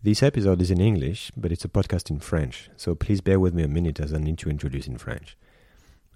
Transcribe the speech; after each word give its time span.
This 0.00 0.22
episode 0.22 0.62
is 0.62 0.70
in 0.70 0.80
English, 0.80 1.32
but 1.36 1.50
it's 1.50 1.64
a 1.64 1.68
podcast 1.68 2.08
in 2.08 2.20
French, 2.20 2.70
so 2.76 2.94
please 2.94 3.20
bear 3.20 3.40
with 3.40 3.52
me 3.52 3.64
a 3.64 3.68
minute 3.68 3.98
as 3.98 4.14
I 4.14 4.18
need 4.18 4.38
to 4.38 4.48
introduce 4.48 4.86
in 4.86 4.96
French. 4.96 5.36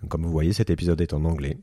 Comme 0.08 0.22
vous 0.22 0.30
voyez, 0.30 0.52
cet 0.52 0.70
épisode 0.70 1.00
est 1.00 1.12
en 1.12 1.24
anglais. 1.24 1.58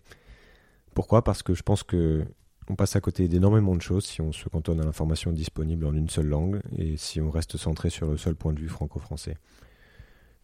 Pourquoi? 0.93 1.23
Parce 1.23 1.41
que 1.43 1.53
je 1.53 1.63
pense 1.63 1.81
que 1.81 2.25
on 2.67 2.75
passe 2.75 2.97
à 2.97 2.99
côté 2.99 3.29
d'énormément 3.29 3.73
de 3.73 3.81
choses 3.81 4.05
si 4.05 4.19
on 4.19 4.33
se 4.33 4.49
cantonne 4.49 4.81
à 4.81 4.83
l'information 4.83 5.31
disponible 5.31 5.85
en 5.85 5.93
une 5.93 6.09
seule 6.09 6.27
langue 6.27 6.59
et 6.77 6.97
si 6.97 7.21
on 7.21 7.31
reste 7.31 7.55
centré 7.55 7.89
sur 7.89 8.07
le 8.11 8.17
seul 8.17 8.35
point 8.35 8.51
de 8.51 8.59
vue 8.59 8.67
franco-français. 8.67 9.37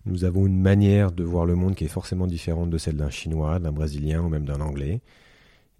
Nous 0.05 0.23
avons 0.23 0.47
une 0.47 0.61
manière 0.61 1.11
de 1.11 1.25
voir 1.25 1.45
le 1.45 1.55
monde 1.55 1.75
qui 1.75 1.83
est 1.83 1.89
forcément 1.89 2.25
différente 2.25 2.69
de 2.69 2.77
celle 2.77 2.95
d'un 2.95 3.09
Chinois, 3.09 3.59
d'un 3.59 3.73
Brésilien 3.73 4.21
ou 4.21 4.29
même 4.29 4.45
d'un 4.45 4.61
Anglais. 4.61 5.01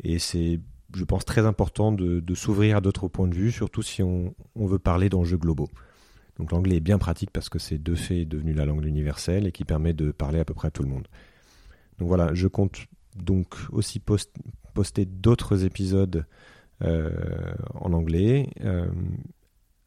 Et 0.03 0.19
c'est, 0.19 0.59
je 0.95 1.03
pense, 1.03 1.25
très 1.25 1.45
important 1.45 1.91
de, 1.91 2.35
s'ouvrir 2.35 2.77
à 2.77 2.81
d'autres 2.81 3.07
points 3.07 3.27
de 3.27 3.35
vue, 3.35 3.51
surtout 3.51 3.81
si 3.81 4.01
on, 4.01 4.33
veut 4.55 4.79
parler 4.79 5.09
d'enjeux 5.09 5.37
globaux. 5.37 5.69
Donc 6.37 6.51
l'anglais 6.51 6.77
est 6.77 6.81
bien 6.81 6.97
pratique 6.97 7.31
parce 7.31 7.49
que 7.49 7.59
c'est 7.59 7.77
de 7.77 7.95
fait 7.95 8.25
devenu 8.25 8.53
la 8.53 8.65
langue 8.65 8.85
universelle 8.85 9.47
et 9.47 9.51
qui 9.51 9.63
permet 9.63 9.93
de 9.93 10.11
parler 10.11 10.39
à 10.39 10.45
peu 10.45 10.53
près 10.53 10.67
à 10.67 10.71
tout 10.71 10.83
le 10.83 10.89
monde. 10.89 11.07
Donc 11.97 12.07
voilà, 12.07 12.33
je 12.33 12.47
compte 12.47 12.87
donc 13.15 13.55
aussi 13.71 14.01
poster 14.73 15.05
d'autres 15.05 15.63
épisodes 15.63 16.25
euh, 16.83 17.09
en 17.73 17.93
anglais 17.93 18.49
euh, 18.65 18.89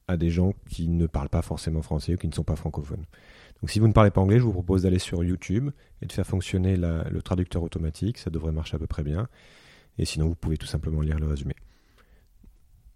à 0.06 0.16
des 0.16 0.30
gens 0.30 0.54
qui 0.70 0.88
ne 0.88 1.06
parlent 1.06 1.29
pas 1.29 1.43
forcément 1.43 1.82
français 1.82 2.15
ou 2.15 2.16
qui 2.16 2.29
ne 2.29 2.32
sont 2.32 2.45
pas 2.45 2.56
francophones. 2.56 3.04
Donc 3.60 3.70
si 3.70 3.79
vous 3.79 3.88
ne 3.88 3.93
parlez 3.93 4.10
pas 4.10 4.23
anglais, 4.23 4.38
je 4.38 4.45
vous 4.45 4.52
propose 4.52 4.82
d'aller 4.82 4.98
sur 4.98 5.23
YouTube 5.23 5.70
et 6.01 6.06
de 6.06 6.12
faire 6.12 6.27
fonctionner 6.27 6.77
le 6.77 7.20
traducteur 7.20 7.62
automatique, 7.62 8.16
ça 8.16 8.30
devrait 8.30 8.52
marcher 8.52 8.77
à 8.77 8.79
peu 8.79 8.87
près 8.87 9.02
bien. 9.02 9.29
Et 9.98 10.05
sinon, 10.05 10.29
vous 10.29 10.34
pouvez 10.34 10.57
tout 10.57 10.66
simplement 10.66 11.01
lire 11.01 11.19
le 11.19 11.27
résumé. 11.27 11.55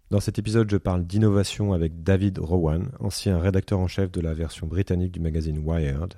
Dans 0.09 0.19
cet 0.19 0.37
épisode, 0.37 0.69
je 0.69 0.77
parle 0.77 1.05
d'innovation 1.05 1.73
avec 1.73 2.03
David 2.03 2.37
Rowan, 2.37 2.91
ancien 2.99 3.39
rédacteur 3.39 3.79
en 3.79 3.87
chef 3.87 4.11
de 4.11 4.21
la 4.21 4.33
version 4.33 4.67
britannique 4.67 5.11
du 5.11 5.19
magazine 5.19 5.57
Wired, 5.57 6.13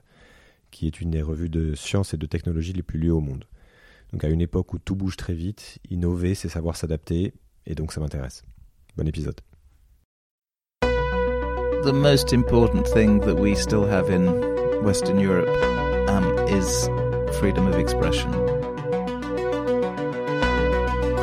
qui 0.69 0.87
est 0.87 0.99
une 0.99 1.11
des 1.11 1.21
revues 1.21 1.49
de 1.49 1.75
sciences 1.75 2.13
et 2.13 2.17
de 2.17 2.25
technologie 2.25 2.73
les 2.73 2.83
plus 2.83 2.99
lues 2.99 3.11
au 3.11 3.21
monde. 3.21 3.45
Donc 4.11 4.23
à 4.23 4.27
une 4.27 4.41
époque 4.41 4.73
où 4.73 4.79
tout 4.79 4.95
bouge 4.95 5.15
très 5.15 5.33
vite, 5.33 5.79
innover, 5.89 6.35
c'est 6.35 6.49
savoir 6.49 6.75
s'adapter, 6.75 7.33
et 7.65 7.75
donc 7.75 7.93
ça 7.93 8.01
m'intéresse. 8.01 8.43
Bon 8.97 9.07
épisode. 9.07 9.39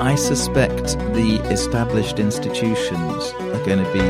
I 0.02 0.16
suspect 0.16 0.98
the 1.14 1.40
established 1.44 2.18
institutions 2.18 3.32
are 3.38 3.64
going 3.64 3.78
to 3.78 3.92
be 3.92 4.00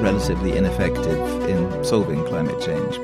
relatively 0.00 0.56
ineffective 0.56 1.20
in 1.46 1.84
solving 1.84 2.24
climate 2.24 2.58
change. 2.58 2.94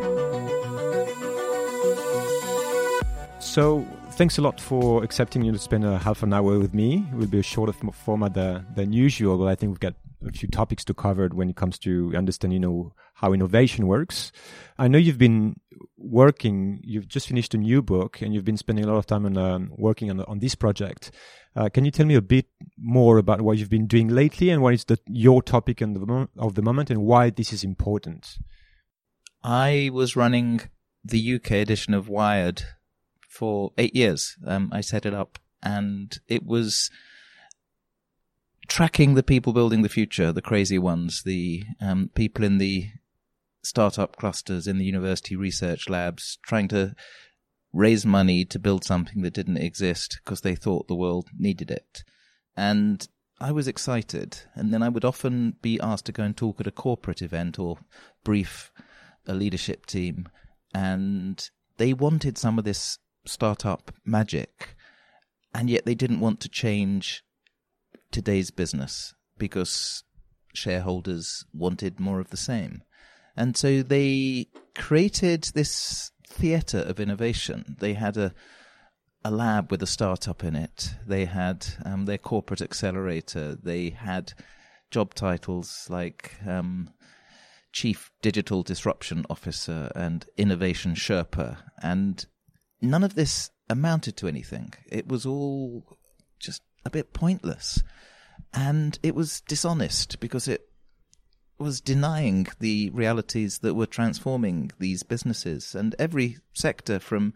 So, 3.38 3.86
thanks 4.12 4.38
a 4.38 4.40
lot 4.40 4.58
for 4.62 5.05
accepting 5.05 5.44
you 5.44 5.52
to 5.52 5.58
spend 5.58 5.84
a 5.84 5.98
half 5.98 6.22
an 6.22 6.32
hour 6.32 6.58
with 6.58 6.72
me. 6.72 7.06
It 7.12 7.16
will 7.16 7.27
be 7.27 7.40
a 7.40 7.42
shorter 7.42 7.74
format 7.92 8.32
than 8.32 8.94
usual, 8.94 9.36
but 9.36 9.48
I 9.48 9.55
think 9.55 9.72
we've 9.72 9.80
got 9.80 9.94
a 10.27 10.33
few 10.33 10.48
topics 10.48 10.84
to 10.84 10.94
cover 10.94 11.28
when 11.28 11.50
it 11.50 11.56
comes 11.56 11.78
to 11.80 12.12
understand, 12.17 12.53
you 12.53 12.61
know, 12.61 12.92
how 13.14 13.33
innovation 13.33 13.86
works. 13.86 14.33
I 14.78 14.89
know 14.89 14.98
you've 14.98 15.19
been 15.19 15.61
working, 15.97 16.80
you've 16.83 17.08
just 17.08 17.28
finished 17.28 17.55
a 17.55 17.58
new 17.58 17.83
book 17.83 18.20
and 18.20 18.34
you've 18.34 18.45
been 18.45 18.56
spending 18.56 18.84
a 18.84 18.89
lot 18.89 18.98
of 18.98 19.06
time 19.06 19.27
on 19.27 19.36
um, 19.36 19.72
working 19.77 20.11
on, 20.11 20.20
on 20.22 20.39
this 20.39 20.55
project. 20.55 21.11
Uh, 21.56 21.69
can 21.69 21.84
you 21.84 21.91
tell 21.91 22.06
me 22.06 22.14
a 22.14 22.22
bit 22.22 22.47
more 22.77 23.19
about 23.19 23.41
what 23.41 23.58
you've 23.58 23.70
been 23.70 23.86
doing 23.86 24.08
lately 24.08 24.50
and 24.50 24.61
what 24.62 24.75
is 24.75 24.84
the, 24.84 24.98
your 25.06 25.42
topic 25.42 25.78
the, 25.78 26.28
of 26.36 26.55
the 26.55 26.62
moment 26.62 26.91
and 26.91 27.02
why 27.02 27.30
this 27.30 27.52
is 27.52 27.62
important? 27.62 28.39
I 29.42 29.91
was 29.92 30.17
running 30.17 30.62
the 31.05 31.34
UK 31.34 31.52
edition 31.52 31.95
of 31.95 32.08
Wired 32.08 32.62
for 33.28 33.72
eight 33.78 33.95
years. 33.95 34.36
Um, 34.47 34.70
I 34.72 34.80
set 34.80 35.06
it 35.06 35.14
up 35.14 35.39
and 35.62 36.18
it 36.29 36.45
was 36.45 36.91
tracking 38.69 39.14
the 39.14 39.23
people 39.23 39.52
building 39.52 39.83
the 39.83 39.89
future, 39.89 40.33
the 40.33 40.42
crazy 40.42 40.79
ones, 40.79 41.23
the 41.23 41.64
um, 41.80 42.11
people 42.14 42.45
in 42.45 42.58
the 42.58 42.89
startup 43.63 44.17
clusters, 44.17 44.67
in 44.67 44.79
the 44.79 44.85
university 44.85 45.36
research 45.36 45.89
labs, 45.89 46.39
trying 46.42 46.69
to 46.69 46.95
raise 47.73 48.07
money 48.07 48.45
to 48.45 48.58
build 48.58 48.85
something 48.85 49.23
that 49.23 49.35
didn't 49.35 49.57
exist 49.57 50.20
because 50.24 50.42
they 50.42 50.55
thought 50.55 50.86
the 50.86 50.95
world 50.95 51.29
needed 51.36 51.70
it. 51.70 52.05
And 52.57 53.07
I 53.41 53.51
was 53.51 53.67
excited. 53.67 54.39
And 54.55 54.73
then 54.73 54.83
I 54.83 54.89
would 54.89 55.05
often 55.05 55.57
be 55.61 55.80
asked 55.80 56.07
to 56.07 56.13
go 56.13 56.23
and 56.23 56.36
talk 56.36 56.61
at 56.61 56.69
a 56.69 56.73
corporate 56.73 57.20
event 57.20 57.58
or 57.58 57.79
brief 58.23 58.70
a 59.27 59.35
leadership 59.35 59.86
team. 59.86 60.29
And 60.73 61.48
they 61.79 61.92
wanted 61.92 62.39
some 62.39 62.58
of 62.58 62.64
this 62.64 62.98
startup 63.27 63.92
magic. 64.05 64.77
And 65.53 65.69
yet 65.69 65.85
they 65.85 65.95
didn't 65.95 66.20
want 66.20 66.41
to 66.41 66.48
change 66.48 67.23
today's 68.14 68.51
business 68.51 69.13
because 69.36 70.05
shareholders 70.55 71.45
wanted 71.52 71.98
more 71.98 72.20
of 72.20 72.30
the 72.30 72.36
same. 72.36 72.83
And 73.36 73.57
so 73.57 73.83
they 73.83 74.47
created 74.77 75.42
this 75.55 76.13
theatre 76.29 76.79
of 76.79 77.01
innovation. 77.01 77.77
They 77.80 77.95
had 77.95 78.17
a 78.17 78.33
a 79.27 79.30
lab 79.30 79.70
with 79.70 79.83
a 79.83 79.86
startup 79.86 80.45
in 80.45 80.55
it. 80.55 80.91
They 81.07 81.24
had 81.24 81.67
um, 81.85 82.05
their 82.05 82.19
corporate 82.19 82.61
accelerator. 82.61 83.57
They 83.57 83.89
had 83.91 84.35
job 84.91 85.14
titles 85.14 85.86
like 85.89 86.35
um, 86.47 86.91
Chief 87.73 88.11
Digital 88.20 88.63
Disruption 88.63 89.24
Officer 89.30 89.91
and 89.97 90.27
Innovation 90.36 90.95
Sherpa. 90.95 91.57
And 91.83 92.27
none 92.83 93.03
of 93.03 93.14
this 93.14 93.51
amounted 93.70 94.19
to 94.19 94.29
anything. 94.29 94.74
It 94.92 95.08
was 95.08 95.24
all 95.24 95.97
just 96.39 96.61
a 96.84 96.90
bit 96.90 97.12
pointless. 97.12 97.83
And 98.52 98.98
it 99.02 99.14
was 99.14 99.40
dishonest 99.42 100.20
because 100.20 100.48
it 100.48 100.68
was 101.58 101.80
denying 101.80 102.46
the 102.58 102.90
realities 102.90 103.58
that 103.58 103.74
were 103.74 103.86
transforming 103.86 104.70
these 104.78 105.02
businesses 105.02 105.74
and 105.74 105.94
every 105.98 106.39
sector 106.52 106.98
from 106.98 107.33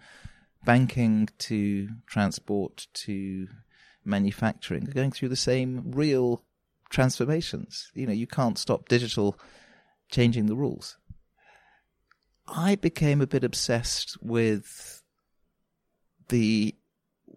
banking 0.64 1.28
to 1.38 1.88
transport 2.06 2.88
to 2.92 3.46
manufacturing 4.04 4.88
are 4.88 4.92
going 4.92 5.12
through 5.12 5.28
the 5.28 5.36
same 5.36 5.92
real 5.92 6.44
transformations. 6.90 7.90
You 7.94 8.06
know, 8.06 8.12
you 8.12 8.26
can't 8.26 8.58
stop 8.58 8.88
digital 8.88 9.38
changing 10.10 10.46
the 10.46 10.56
rules. 10.56 10.96
I 12.46 12.76
became 12.76 13.20
a 13.20 13.26
bit 13.26 13.44
obsessed 13.44 14.16
with 14.22 15.02
the 16.28 16.74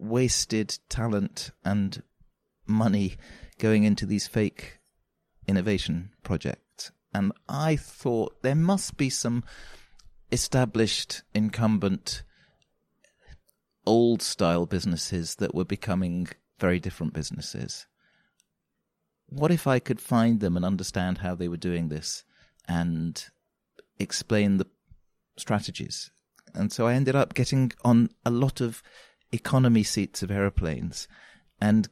wasted 0.02 0.78
talent 0.88 1.50
and 1.64 2.02
money 2.66 3.16
going 3.58 3.84
into 3.84 4.06
these 4.06 4.26
fake 4.26 4.78
innovation 5.46 6.10
projects. 6.22 6.90
And 7.14 7.32
I 7.48 7.76
thought 7.76 8.42
there 8.42 8.54
must 8.54 8.96
be 8.96 9.10
some 9.10 9.44
established 10.30 11.22
incumbent 11.34 12.22
old 13.86 14.22
style 14.22 14.66
businesses 14.66 15.36
that 15.36 15.54
were 15.54 15.64
becoming 15.64 16.28
very 16.58 16.80
different 16.80 17.12
businesses. 17.12 17.86
What 19.28 19.50
if 19.50 19.66
I 19.66 19.78
could 19.78 20.00
find 20.00 20.40
them 20.40 20.56
and 20.56 20.64
understand 20.64 21.18
how 21.18 21.34
they 21.34 21.48
were 21.48 21.56
doing 21.56 21.88
this 21.88 22.24
and 22.68 23.22
explain 23.98 24.56
the 24.56 24.66
strategies? 25.36 26.10
And 26.54 26.72
so 26.72 26.86
I 26.86 26.94
ended 26.94 27.16
up 27.16 27.34
getting 27.34 27.72
on 27.84 28.10
a 28.24 28.30
lot 28.30 28.60
of 28.60 28.82
economy 29.32 29.82
seats 29.82 30.22
of 30.22 30.30
aeroplanes 30.30 31.08
and 31.60 31.88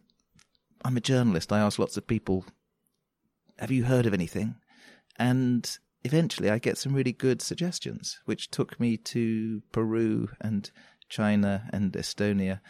I'm 0.85 0.97
a 0.97 1.01
journalist. 1.01 1.53
I 1.53 1.61
ask 1.61 1.79
lots 1.79 1.97
of 1.97 2.07
people, 2.07 2.45
have 3.59 3.71
you 3.71 3.85
heard 3.85 4.07
of 4.07 4.15
anything? 4.15 4.57
And 5.19 5.79
eventually 6.05 6.51
I 6.51 6.59
get 6.59 6.79
some 6.79 6.95
really 6.95 7.13
good 7.13 7.43
suggestions, 7.43 8.21
which 8.25 8.51
took 8.51 8.81
me 8.81 8.97
to 8.97 9.63
Peru 9.73 10.29
and 10.41 10.71
China 11.09 11.69
and 11.73 11.93
Estonia. 11.93 12.61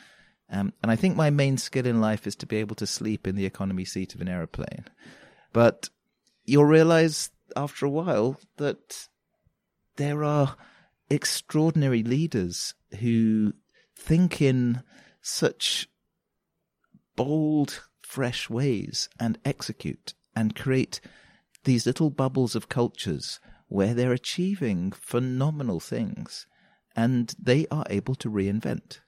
Um, 0.51 0.73
and 0.83 0.91
I 0.91 0.97
think 0.97 1.15
my 1.17 1.31
main 1.31 1.59
skill 1.59 1.87
in 1.87 2.01
life 2.01 2.27
is 2.27 2.35
to 2.37 2.47
be 2.47 2.57
able 2.57 2.75
to 2.77 2.87
sleep 2.87 3.27
in 3.27 3.37
the 3.37 3.47
economy 3.47 3.85
seat 3.85 4.15
of 4.15 4.21
an 4.21 4.29
aeroplane. 4.29 4.87
But 5.53 5.89
you'll 6.45 6.65
realize 6.65 7.31
after 7.55 7.87
a 7.87 7.91
while 7.91 8.41
that 8.57 9.09
there 9.97 10.25
are 10.25 10.57
extraordinary 11.09 12.03
leaders 12.03 12.75
who 12.99 13.53
think 14.01 14.41
in 14.41 14.83
such 15.21 15.89
bold 17.17 17.83
fresh 18.03 18.49
ways 18.49 19.09
and 19.19 19.39
execute 19.45 20.15
and 20.35 20.57
create 20.57 21.01
these 21.65 21.87
little 21.87 22.11
bubbles 22.11 22.57
of 22.57 22.69
cultures 22.69 23.39
where 23.69 23.95
they're 23.95 24.13
achieving 24.13 24.91
phenomenal 24.91 25.79
things 25.79 26.47
and 26.97 27.35
they 27.39 27.67
are 27.71 27.85
able 27.89 28.15
to 28.17 28.31
reinvent. 28.31 29.01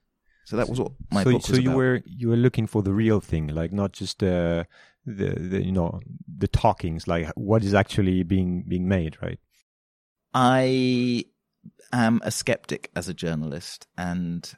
So 0.45 0.57
that 0.57 0.69
was 0.69 0.81
what 0.81 0.93
my 1.11 1.25
so, 1.25 1.31
book 1.31 1.49
was 1.49 1.57
so 1.57 1.63
you 1.63 1.71
about. 1.71 1.77
were 1.77 2.03
you 2.05 2.29
were 2.29 2.37
looking 2.37 2.67
for 2.67 2.83
the 2.83 2.93
real 2.93 3.21
thing, 3.21 3.49
like 3.49 3.73
not 3.73 3.93
just 3.93 4.23
uh, 4.23 4.65
the 5.07 5.31
the 5.39 5.65
you 5.65 5.73
know 5.73 6.01
the 6.39 6.49
talkings, 6.49 7.09
like 7.09 7.29
what 7.35 7.65
is 7.65 7.75
actually 7.75 8.23
being 8.23 8.65
being 8.69 8.89
made, 8.89 9.17
right? 9.23 9.39
I 10.35 11.25
am 11.93 12.21
a 12.25 12.31
skeptic 12.31 12.91
as 12.95 13.09
a 13.09 13.15
journalist, 13.15 13.87
and 13.97 14.53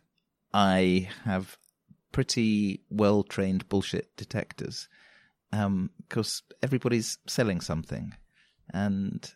I 0.55 1.09
have 1.25 1.59
pretty 2.13 2.85
well 2.89 3.25
trained 3.25 3.69
bullshit 3.69 4.17
detectors. 4.17 4.89
Because 5.51 6.43
um, 6.51 6.57
everybody's 6.63 7.19
selling 7.29 7.61
something, 7.61 8.13
and 8.73 9.31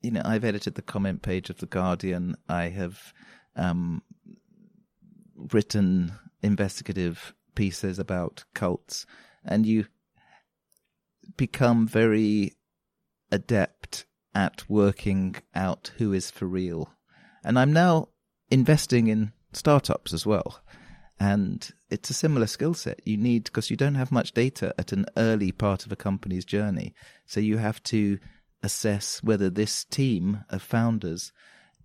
you 0.00 0.12
know, 0.12 0.22
I've 0.24 0.44
edited 0.44 0.76
the 0.76 0.82
comment 0.82 1.22
page 1.22 1.50
of 1.50 1.58
the 1.58 1.66
Guardian. 1.66 2.36
I 2.48 2.68
have 2.68 3.12
um, 3.56 4.02
written 5.34 6.12
investigative 6.42 7.34
pieces 7.56 7.98
about 7.98 8.44
cults, 8.54 9.06
and 9.44 9.66
you 9.66 9.86
become 11.36 11.88
very 11.88 12.52
adept 13.32 14.06
at 14.34 14.68
working 14.68 15.34
out 15.52 15.90
who 15.98 16.12
is 16.12 16.30
for 16.30 16.46
real. 16.46 16.92
And 17.42 17.58
I'm 17.58 17.72
now 17.72 18.08
investing 18.50 19.08
in 19.08 19.32
startups 19.52 20.12
as 20.12 20.26
well. 20.26 20.62
And 21.18 21.70
it's 21.90 22.08
a 22.08 22.14
similar 22.14 22.46
skill 22.46 22.72
set 22.72 23.00
you 23.04 23.18
need 23.18 23.44
because 23.44 23.70
you 23.70 23.76
don't 23.76 23.94
have 23.94 24.10
much 24.10 24.32
data 24.32 24.74
at 24.78 24.92
an 24.92 25.04
early 25.18 25.52
part 25.52 25.84
of 25.84 25.92
a 25.92 25.96
company's 25.96 26.46
journey. 26.46 26.94
So 27.26 27.40
you 27.40 27.58
have 27.58 27.82
to 27.84 28.18
assess 28.62 29.22
whether 29.22 29.50
this 29.50 29.84
team 29.84 30.44
of 30.48 30.62
founders 30.62 31.32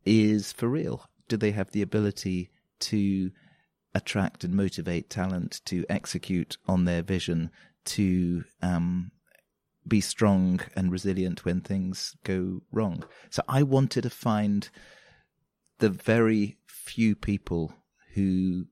is 0.06 0.54
for 0.54 0.70
real. 0.70 1.10
Do 1.28 1.36
they 1.36 1.52
have 1.52 1.72
the 1.72 1.82
ability 1.82 2.50
to 2.82 3.32
attract 3.94 4.44
and 4.44 4.54
motivate 4.54 5.10
talent 5.10 5.62
to 5.66 5.86
execute 5.90 6.58
on 6.68 6.86
their 6.86 7.02
vision, 7.02 7.50
to 7.86 8.44
um, 8.62 9.12
be 9.88 10.02
strong 10.02 10.62
and 10.76 10.92
resilient 10.92 11.44
when 11.44 11.60
things 11.60 12.16
go 12.24 12.62
wrong? 12.72 13.04
So 13.32 13.44
I 13.50 13.64
wanted 13.64 14.04
to 14.04 14.10
find 14.10 14.70
the 15.80 15.90
very 15.90 16.58
few 16.86 17.16
people 17.16 17.74
who 18.14 18.66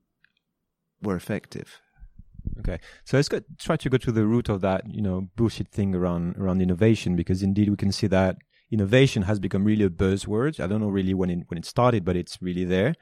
were 1.01 1.15
effective. 1.15 1.79
Okay, 2.59 2.79
so 3.05 3.17
let's 3.17 3.29
go, 3.29 3.39
try 3.57 3.77
to 3.77 3.89
go 3.89 3.97
to 3.97 4.11
the 4.11 4.25
root 4.25 4.49
of 4.49 4.61
that, 4.61 4.83
you 4.87 5.01
know, 5.01 5.29
bullshit 5.35 5.69
thing 5.69 5.95
around 5.95 6.35
around 6.37 6.61
innovation, 6.61 7.15
because 7.15 7.41
indeed 7.41 7.69
we 7.69 7.77
can 7.77 7.91
see 7.91 8.07
that 8.07 8.37
innovation 8.69 9.23
has 9.23 9.39
become 9.39 9.63
really 9.63 9.85
a 9.85 9.89
buzzword. 9.89 10.59
I 10.59 10.67
don't 10.67 10.81
know 10.81 10.89
really 10.89 11.13
when 11.13 11.29
it 11.29 11.39
when 11.47 11.57
it 11.57 11.65
started, 11.65 12.03
but 12.03 12.15
it's 12.15 12.41
really 12.41 12.65
there. 12.65 12.95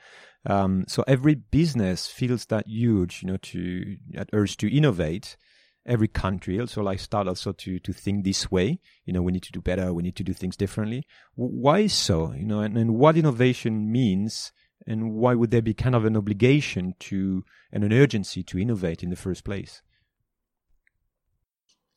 Um, 0.45 0.85
so 0.87 1.03
every 1.07 1.35
business 1.35 2.07
feels 2.07 2.45
that 2.47 2.67
huge, 2.67 3.23
you 3.23 3.29
know, 3.29 3.37
to 3.37 3.97
at 4.15 4.29
urge 4.33 4.57
to 4.57 4.75
innovate. 4.75 5.37
Every 5.85 6.07
country 6.07 6.59
also 6.59 6.83
like 6.83 6.99
start 6.99 7.27
also 7.27 7.51
to 7.51 7.79
to 7.79 7.93
think 7.93 8.23
this 8.23 8.51
way. 8.51 8.79
You 9.05 9.13
know, 9.13 9.23
we 9.23 9.31
need 9.31 9.43
to 9.43 9.51
do 9.51 9.61
better. 9.61 9.91
We 9.91 10.03
need 10.03 10.15
to 10.17 10.23
do 10.23 10.33
things 10.33 10.55
differently. 10.55 11.03
Why 11.35 11.87
so? 11.87 12.33
You 12.33 12.45
know, 12.45 12.59
and, 12.59 12.77
and 12.77 12.93
what 12.93 13.17
innovation 13.17 13.91
means 13.91 14.51
and 14.87 15.13
why 15.13 15.35
would 15.35 15.51
there 15.51 15.61
be 15.61 15.73
kind 15.73 15.95
of 15.95 16.05
an 16.05 16.17
obligation 16.17 16.95
to 16.99 17.43
and 17.71 17.83
an 17.83 17.93
urgency 17.93 18.43
to 18.43 18.59
innovate 18.59 19.03
in 19.03 19.09
the 19.09 19.15
first 19.15 19.43
place? 19.43 19.81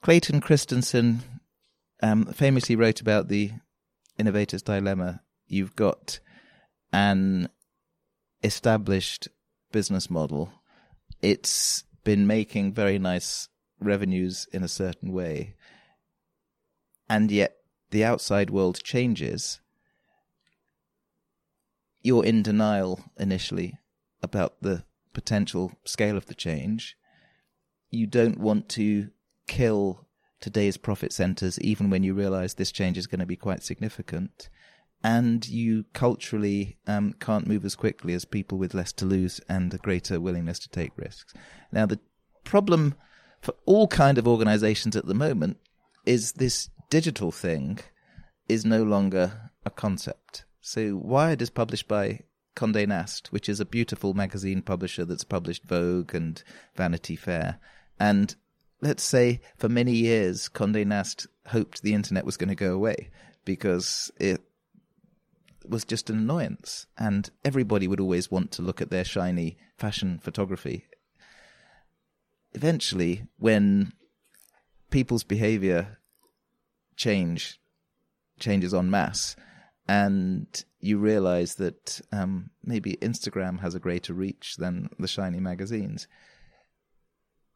Clayton 0.02 0.40
Christensen 0.40 1.22
um, 2.02 2.26
famously 2.26 2.76
wrote 2.76 3.00
about 3.00 3.28
the 3.28 3.52
innovator's 4.18 4.62
dilemma. 4.62 5.22
You've 5.46 5.76
got 5.76 6.20
an 6.92 7.48
established 8.42 9.28
business 9.72 10.10
model. 10.10 10.52
It's 11.22 11.84
been 12.04 12.26
making 12.26 12.74
very 12.74 12.98
nice 12.98 13.48
revenues 13.80 14.46
in 14.52 14.62
a 14.62 14.68
certain 14.68 15.12
way. 15.12 15.54
And 17.08 17.30
yet 17.30 17.56
the 17.90 18.04
outside 18.04 18.50
world 18.50 18.82
changes 18.82 19.60
you're 22.04 22.24
in 22.24 22.42
denial 22.42 23.00
initially 23.18 23.78
about 24.22 24.54
the 24.60 24.84
potential 25.12 25.72
scale 25.84 26.16
of 26.16 26.26
the 26.26 26.34
change. 26.34 26.96
You 27.90 28.06
don't 28.06 28.38
want 28.38 28.68
to 28.70 29.08
kill 29.48 30.06
today's 30.40 30.76
profit 30.76 31.12
centers, 31.12 31.58
even 31.60 31.88
when 31.88 32.04
you 32.04 32.12
realize 32.12 32.54
this 32.54 32.70
change 32.70 32.98
is 32.98 33.06
going 33.06 33.20
to 33.20 33.26
be 33.26 33.36
quite 33.36 33.62
significant. 33.62 34.50
And 35.02 35.46
you 35.48 35.86
culturally 35.94 36.76
um, 36.86 37.14
can't 37.20 37.46
move 37.46 37.64
as 37.64 37.74
quickly 37.74 38.12
as 38.12 38.24
people 38.26 38.58
with 38.58 38.74
less 38.74 38.92
to 38.94 39.06
lose 39.06 39.40
and 39.48 39.72
a 39.72 39.78
greater 39.78 40.20
willingness 40.20 40.58
to 40.60 40.68
take 40.68 40.96
risks. 40.96 41.32
Now, 41.72 41.86
the 41.86 42.00
problem 42.44 42.94
for 43.40 43.54
all 43.64 43.88
kind 43.88 44.18
of 44.18 44.28
organizations 44.28 44.96
at 44.96 45.06
the 45.06 45.14
moment 45.14 45.58
is 46.04 46.32
this 46.32 46.68
digital 46.90 47.32
thing 47.32 47.78
is 48.48 48.64
no 48.64 48.82
longer 48.82 49.50
a 49.64 49.70
concept. 49.70 50.44
So 50.66 50.96
Wired 50.96 51.42
is 51.42 51.50
published 51.50 51.88
by 51.88 52.20
Condé 52.56 52.88
Nast, 52.88 53.26
which 53.26 53.50
is 53.50 53.60
a 53.60 53.66
beautiful 53.66 54.14
magazine 54.14 54.62
publisher 54.62 55.04
that's 55.04 55.22
published 55.22 55.62
Vogue 55.64 56.14
and 56.14 56.42
Vanity 56.74 57.16
Fair. 57.16 57.58
And 58.00 58.34
let's 58.80 59.02
say 59.02 59.42
for 59.58 59.68
many 59.68 59.92
years, 59.92 60.48
Condé 60.48 60.86
Nast 60.86 61.26
hoped 61.48 61.82
the 61.82 61.92
internet 61.92 62.24
was 62.24 62.38
going 62.38 62.48
to 62.48 62.54
go 62.54 62.72
away 62.72 63.10
because 63.44 64.10
it 64.18 64.40
was 65.68 65.84
just 65.84 66.08
an 66.08 66.16
annoyance. 66.16 66.86
And 66.96 67.28
everybody 67.44 67.86
would 67.86 68.00
always 68.00 68.30
want 68.30 68.50
to 68.52 68.62
look 68.62 68.80
at 68.80 68.88
their 68.88 69.04
shiny 69.04 69.58
fashion 69.76 70.18
photography. 70.18 70.86
Eventually, 72.54 73.26
when 73.38 73.92
people's 74.88 75.24
behavior 75.24 75.98
change, 76.96 77.60
changes 78.40 78.72
en 78.72 78.90
masse, 78.90 79.36
and 79.86 80.64
you 80.80 80.98
realize 80.98 81.56
that 81.56 82.00
um, 82.12 82.50
maybe 82.62 82.96
Instagram 83.00 83.60
has 83.60 83.74
a 83.74 83.80
greater 83.80 84.14
reach 84.14 84.56
than 84.56 84.88
the 84.98 85.08
shiny 85.08 85.40
magazines, 85.40 86.08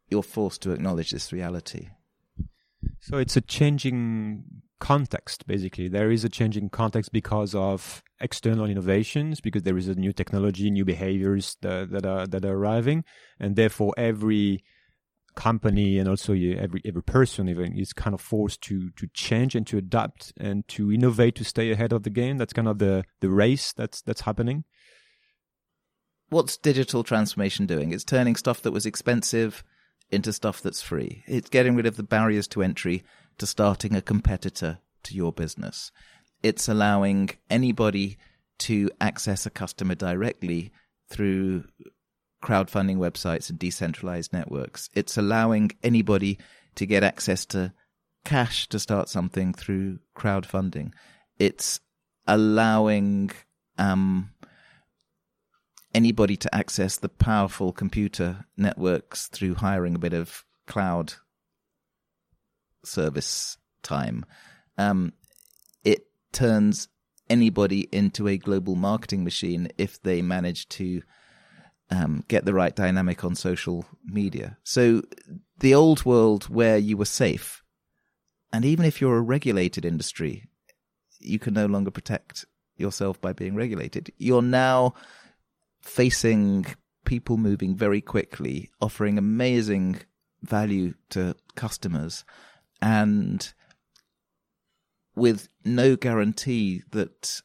you're 0.08 0.22
forced 0.22 0.62
to 0.62 0.72
acknowledge 0.72 1.10
this 1.10 1.32
reality. 1.32 1.88
So 3.00 3.18
it's 3.18 3.36
a 3.36 3.40
changing 3.40 4.44
context, 4.78 5.46
basically. 5.46 5.88
There 5.88 6.10
is 6.10 6.24
a 6.24 6.28
changing 6.28 6.70
context 6.70 7.12
because 7.12 7.54
of 7.54 8.02
external 8.20 8.66
innovations, 8.66 9.40
because 9.40 9.62
there 9.62 9.76
is 9.76 9.88
a 9.88 9.94
new 9.94 10.12
technology, 10.12 10.70
new 10.70 10.84
behaviors 10.84 11.56
that, 11.62 11.90
that 11.90 12.06
are 12.06 12.26
that 12.26 12.44
are 12.44 12.54
arriving, 12.54 13.04
and 13.38 13.56
therefore 13.56 13.92
every 13.96 14.64
company 15.38 15.98
and 16.00 16.08
also 16.08 16.34
every 16.34 16.82
every 16.84 17.02
person 17.02 17.48
even 17.48 17.78
is 17.78 17.92
kind 17.92 18.12
of 18.12 18.20
forced 18.20 18.60
to 18.60 18.90
to 18.90 19.06
change 19.14 19.54
and 19.54 19.66
to 19.68 19.78
adapt 19.78 20.32
and 20.36 20.66
to 20.66 20.92
innovate 20.92 21.36
to 21.36 21.44
stay 21.44 21.70
ahead 21.70 21.92
of 21.92 22.02
the 22.02 22.10
game. 22.10 22.38
That's 22.38 22.52
kind 22.52 22.66
of 22.66 22.78
the 22.78 23.04
the 23.20 23.30
race 23.30 23.72
that's 23.72 24.02
that's 24.02 24.22
happening. 24.22 24.64
What's 26.28 26.56
digital 26.56 27.04
transformation 27.04 27.66
doing? 27.66 27.92
It's 27.92 28.04
turning 28.04 28.34
stuff 28.36 28.60
that 28.62 28.72
was 28.72 28.84
expensive 28.84 29.62
into 30.10 30.32
stuff 30.32 30.60
that's 30.60 30.82
free. 30.82 31.22
It's 31.26 31.48
getting 31.48 31.76
rid 31.76 31.86
of 31.86 31.96
the 31.96 32.02
barriers 32.02 32.48
to 32.48 32.62
entry 32.62 33.04
to 33.38 33.46
starting 33.46 33.94
a 33.94 34.02
competitor 34.02 34.80
to 35.04 35.14
your 35.14 35.32
business. 35.32 35.92
It's 36.42 36.68
allowing 36.68 37.30
anybody 37.48 38.18
to 38.66 38.90
access 39.00 39.46
a 39.46 39.50
customer 39.50 39.94
directly 39.94 40.72
through 41.08 41.64
crowdfunding 42.42 42.96
websites 42.96 43.50
and 43.50 43.58
decentralized 43.58 44.32
networks. 44.32 44.88
It's 44.94 45.16
allowing 45.16 45.72
anybody 45.82 46.38
to 46.76 46.86
get 46.86 47.02
access 47.02 47.44
to 47.46 47.72
cash 48.24 48.68
to 48.68 48.78
start 48.78 49.08
something 49.08 49.52
through 49.52 49.98
crowdfunding. 50.16 50.92
It's 51.38 51.80
allowing 52.26 53.30
um, 53.78 54.30
anybody 55.94 56.36
to 56.36 56.54
access 56.54 56.96
the 56.96 57.08
powerful 57.08 57.72
computer 57.72 58.44
networks 58.56 59.26
through 59.28 59.54
hiring 59.54 59.94
a 59.94 59.98
bit 59.98 60.12
of 60.12 60.44
cloud 60.66 61.14
service 62.84 63.56
time. 63.82 64.24
Um, 64.76 65.12
it 65.84 66.06
turns 66.32 66.88
anybody 67.28 67.88
into 67.92 68.28
a 68.28 68.38
global 68.38 68.74
marketing 68.74 69.24
machine 69.24 69.68
if 69.76 70.00
they 70.02 70.22
manage 70.22 70.68
to 70.68 71.02
um, 71.90 72.24
get 72.28 72.44
the 72.44 72.54
right 72.54 72.74
dynamic 72.74 73.24
on 73.24 73.34
social 73.34 73.86
media. 74.04 74.58
So 74.62 75.02
the 75.60 75.74
old 75.74 76.04
world 76.04 76.44
where 76.44 76.76
you 76.76 76.96
were 76.96 77.04
safe, 77.04 77.62
and 78.52 78.64
even 78.64 78.84
if 78.84 79.00
you're 79.00 79.18
a 79.18 79.22
regulated 79.22 79.84
industry, 79.84 80.48
you 81.20 81.38
can 81.38 81.54
no 81.54 81.66
longer 81.66 81.90
protect 81.90 82.44
yourself 82.76 83.20
by 83.20 83.32
being 83.32 83.54
regulated. 83.54 84.12
You're 84.18 84.42
now 84.42 84.94
facing 85.80 86.66
people 87.04 87.36
moving 87.36 87.74
very 87.74 88.00
quickly, 88.00 88.70
offering 88.80 89.18
amazing 89.18 90.00
value 90.42 90.94
to 91.10 91.34
customers, 91.56 92.24
and 92.80 93.52
with 95.14 95.48
no 95.64 95.96
guarantee 95.96 96.82
that 96.92 97.42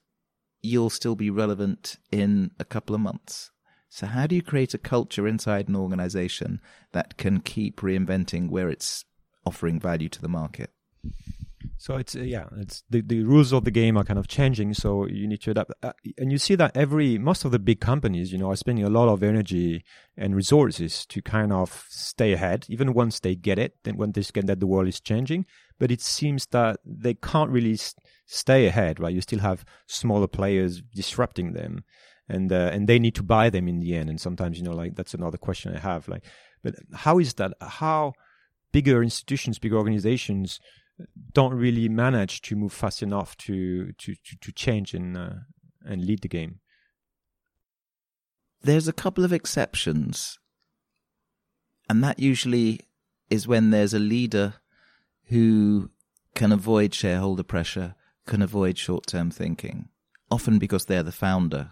you'll 0.62 0.90
still 0.90 1.16
be 1.16 1.30
relevant 1.30 1.98
in 2.12 2.52
a 2.60 2.66
couple 2.66 2.94
of 2.94 3.02
months. 3.02 3.52
So, 3.96 4.08
how 4.08 4.26
do 4.26 4.36
you 4.36 4.42
create 4.42 4.74
a 4.74 4.80
culture 4.80 5.28
inside 5.28 5.70
an 5.70 5.76
organization 5.76 6.60
that 6.94 7.16
can 7.16 7.42
keep 7.42 7.82
reinventing 7.82 8.50
where 8.50 8.68
it's 8.68 9.06
offering 9.46 9.80
value 9.80 10.10
to 10.10 10.20
the 10.20 10.28
market? 10.28 10.72
So 11.78 11.98
it's 11.98 12.16
uh, 12.16 12.22
yeah, 12.22 12.46
it's 12.58 12.84
the, 12.90 13.02
the 13.02 13.24
rules 13.24 13.54
of 13.54 13.66
the 13.66 13.72
game 13.72 13.96
are 13.96 14.04
kind 14.04 14.18
of 14.18 14.28
changing. 14.28 14.74
So 14.74 15.06
you 15.06 15.28
need 15.28 15.44
to 15.44 15.52
adapt, 15.52 15.74
uh, 15.84 15.94
and 16.18 16.32
you 16.32 16.40
see 16.40 16.56
that 16.56 16.76
every 16.76 17.20
most 17.20 17.46
of 17.46 17.52
the 17.52 17.60
big 17.60 17.82
companies, 17.82 18.32
you 18.32 18.40
know, 18.40 18.50
are 18.50 18.56
spending 18.56 18.84
a 18.84 18.90
lot 18.90 19.10
of 19.10 19.22
energy 19.22 19.86
and 20.18 20.36
resources 20.36 21.06
to 21.06 21.22
kind 21.22 21.54
of 21.54 21.86
stay 21.88 22.34
ahead, 22.34 22.66
even 22.70 22.96
once 22.96 23.20
they 23.20 23.36
get 23.36 23.60
it, 23.60 23.76
then 23.84 23.96
when 23.96 24.14
they 24.14 24.24
get 24.24 24.48
that 24.48 24.60
the 24.60 24.66
world 24.66 24.88
is 24.88 25.00
changing. 25.00 25.46
But 25.78 25.92
it 25.92 26.02
seems 26.02 26.48
that 26.48 26.80
they 26.84 27.14
can't 27.14 27.52
really 27.52 27.78
stay 28.26 28.66
ahead, 28.66 29.00
right? 29.00 29.14
You 29.14 29.22
still 29.22 29.40
have 29.40 29.64
smaller 29.86 30.28
players 30.28 30.82
disrupting 30.96 31.54
them, 31.54 31.84
and 32.28 32.52
uh, 32.52 32.70
and 32.72 32.88
they 32.88 33.00
need 33.00 33.16
to 33.16 33.24
buy 33.24 33.50
them 33.50 33.68
in 33.68 33.80
the 33.80 33.96
end. 33.96 34.10
And 34.10 34.20
sometimes, 34.20 34.58
you 34.58 34.64
know, 34.64 34.74
like 34.74 34.96
that's 34.96 35.14
another 35.14 35.38
question 35.38 35.76
I 35.76 35.80
have, 35.80 36.08
like, 36.08 36.24
but 36.64 36.76
how 36.94 37.20
is 37.20 37.34
that? 37.36 37.54
How 37.62 38.14
bigger 38.72 39.04
institutions, 39.04 39.60
bigger 39.60 39.78
organizations 39.78 40.60
don't 41.34 41.54
really 41.54 41.90
manage 41.90 42.42
to 42.44 42.56
move 42.56 42.74
fast 42.74 43.02
enough 43.02 43.36
to 43.38 43.92
to 43.94 44.16
to, 44.16 44.38
to 44.42 44.52
change 44.52 44.94
and 44.94 45.18
uh, 45.18 45.34
and 45.86 46.06
lead 46.06 46.22
the 46.22 46.28
game. 46.28 46.60
There's 48.62 48.88
a 48.88 48.94
couple 48.94 49.26
of 49.26 49.34
exceptions, 49.34 50.40
and 51.90 52.04
that 52.04 52.20
usually 52.20 52.82
is 53.30 53.48
when 53.48 53.72
there's 53.72 53.94
a 53.94 54.00
leader 54.00 54.56
who 55.26 55.90
can 56.36 56.52
avoid 56.52 56.94
shareholder 56.94 57.44
pressure, 57.44 57.96
can 58.26 58.42
avoid 58.42 58.78
short-term 58.78 59.32
thinking, 59.32 59.90
often 60.32 60.60
because 60.60 60.86
they're 60.86 61.04
the 61.04 61.12
founder 61.12 61.70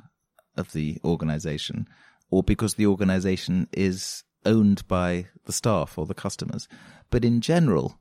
of 0.57 0.71
the 0.73 0.97
organization, 1.03 1.87
or 2.29 2.43
because 2.43 2.75
the 2.75 2.87
organization 2.87 3.67
is 3.71 4.23
owned 4.45 4.87
by 4.87 5.27
the 5.45 5.53
staff 5.53 5.97
or 5.97 6.05
the 6.05 6.13
customers. 6.13 6.67
But 7.09 7.25
in 7.25 7.41
general, 7.41 7.99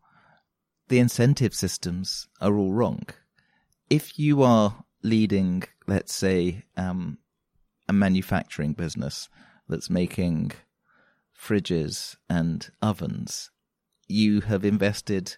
the 0.89 0.99
incentive 0.99 1.55
systems 1.55 2.29
are 2.41 2.57
all 2.57 2.73
wrong. 2.73 3.07
If 3.89 4.19
you 4.19 4.43
are 4.43 4.85
leading, 5.03 5.65
let's 5.87 6.15
say, 6.15 6.65
um, 6.77 7.19
a 7.89 7.93
manufacturing 7.93 8.73
business 8.73 9.29
that's 9.69 9.91
making 9.91 10.53
fridges 11.39 12.17
and 12.29 12.71
ovens, 12.83 13.51
you 14.07 14.41
have 14.43 14.65
invested 14.65 15.37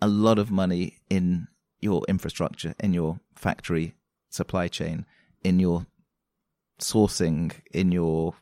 a 0.00 0.08
lot 0.08 0.38
of 0.38 0.50
money 0.50 0.98
in 1.08 1.48
your 1.80 2.02
infrastructure, 2.08 2.74
in 2.80 2.92
your 2.92 3.20
factory 3.34 3.94
supply 4.28 4.68
chain, 4.68 5.06
in 5.46 5.60
your 5.60 5.86
sourcing, 6.80 7.52
in 7.72 7.92
your 7.92 8.34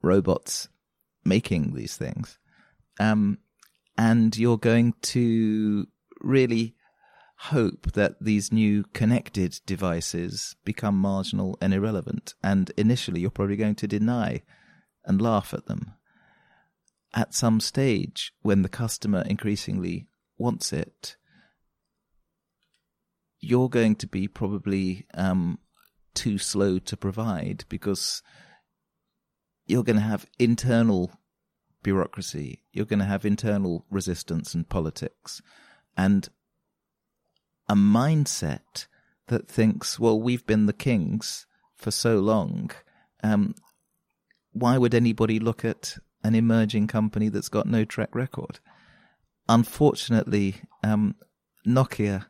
robots 0.00 0.68
making 1.24 1.74
these 1.74 1.94
things. 1.94 2.38
Um, 2.98 3.38
and 3.98 4.36
you're 4.36 4.56
going 4.56 4.94
to 5.02 5.86
really 6.20 6.74
hope 7.36 7.92
that 7.92 8.14
these 8.18 8.50
new 8.50 8.84
connected 8.94 9.60
devices 9.66 10.56
become 10.64 10.96
marginal 10.96 11.58
and 11.60 11.74
irrelevant. 11.74 12.32
And 12.42 12.72
initially, 12.78 13.20
you're 13.20 13.30
probably 13.30 13.56
going 13.56 13.74
to 13.76 13.86
deny 13.86 14.40
and 15.04 15.20
laugh 15.20 15.52
at 15.52 15.66
them. 15.66 15.92
At 17.12 17.34
some 17.34 17.60
stage, 17.60 18.32
when 18.40 18.62
the 18.62 18.70
customer 18.70 19.22
increasingly 19.28 20.06
wants 20.38 20.72
it, 20.72 21.16
you're 23.38 23.68
going 23.68 23.96
to 23.96 24.06
be 24.06 24.28
probably 24.28 25.06
um, 25.12 25.58
too 26.14 26.38
slow 26.38 26.78
to 26.78 26.96
provide 26.96 27.64
because 27.68 28.22
you're 29.66 29.84
going 29.84 29.96
to 29.96 30.02
have 30.02 30.26
internal 30.38 31.12
bureaucracy. 31.82 32.62
You're 32.72 32.86
going 32.86 32.98
to 32.98 33.04
have 33.04 33.24
internal 33.24 33.86
resistance 33.90 34.54
and 34.54 34.68
politics 34.68 35.42
and 35.96 36.28
a 37.68 37.74
mindset 37.74 38.86
that 39.28 39.48
thinks, 39.48 39.98
well, 39.98 40.20
we've 40.20 40.46
been 40.46 40.66
the 40.66 40.72
kings 40.72 41.46
for 41.76 41.90
so 41.90 42.18
long. 42.18 42.70
Um, 43.22 43.54
why 44.52 44.78
would 44.78 44.94
anybody 44.94 45.38
look 45.38 45.64
at 45.64 45.96
an 46.22 46.34
emerging 46.34 46.86
company 46.86 47.28
that's 47.28 47.48
got 47.48 47.66
no 47.66 47.84
track 47.84 48.14
record? 48.14 48.60
Unfortunately, 49.48 50.56
um, 50.82 51.14
Nokia 51.66 52.26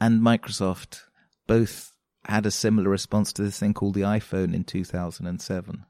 and 0.00 0.20
Microsoft 0.20 1.02
both 1.46 1.91
had 2.24 2.46
a 2.46 2.50
similar 2.50 2.88
response 2.88 3.32
to 3.32 3.42
this 3.42 3.58
thing 3.58 3.74
called 3.74 3.94
the 3.94 4.02
iPhone 4.02 4.54
in 4.54 4.64
2007. 4.64 5.84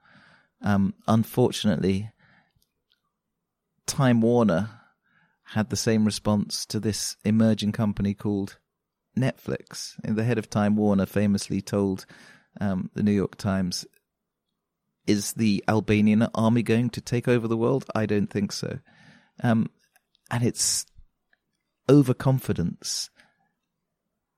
Um, 0.63 0.95
unfortunately, 1.07 2.11
Time 3.87 4.21
Warner 4.21 4.71
had 5.45 5.71
the 5.71 5.77
same 5.77 6.05
response 6.05 6.65
to 6.67 6.81
this 6.81 7.17
emerging 7.25 7.73
company 7.73 8.15
called 8.15 8.59
Netflix. 9.19 9.95
The 10.03 10.25
head 10.25 10.39
of 10.39 10.49
Time 10.49 10.77
Warner 10.77 11.07
famously 11.07 11.61
told 11.61 12.07
um, 12.61 12.91
the 12.95 13.03
New 13.03 13.13
York 13.13 13.37
Times, 13.37 13.85
"Is 15.07 15.35
the 15.35 15.63
Albanian 15.69 16.27
army 16.35 16.63
going 16.63 16.91
to 16.91 17.01
take 17.01 17.29
over 17.29 17.47
the 17.47 17.57
world? 17.57 17.85
I 17.95 18.07
don't 18.07 18.31
think 18.31 18.53
so." 18.53 18.79
Um, 19.43 19.69
and 20.31 20.43
it's 20.43 20.87
overconfidence 21.89 23.11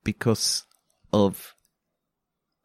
because 0.02 0.66
of 1.12 1.54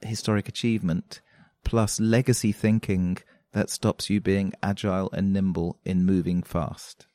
historic 0.02 0.48
achievement 0.48 1.22
plus 1.64 2.00
legacy 2.00 2.52
thinking 2.52 3.18
that 3.54 3.70
stops 3.70 4.10
you 4.10 4.22
being 4.22 4.54
agile 4.62 5.10
and 5.12 5.34
nimble 5.34 5.80
in 5.84 6.06
moving 6.06 6.44
fast? 6.44 7.08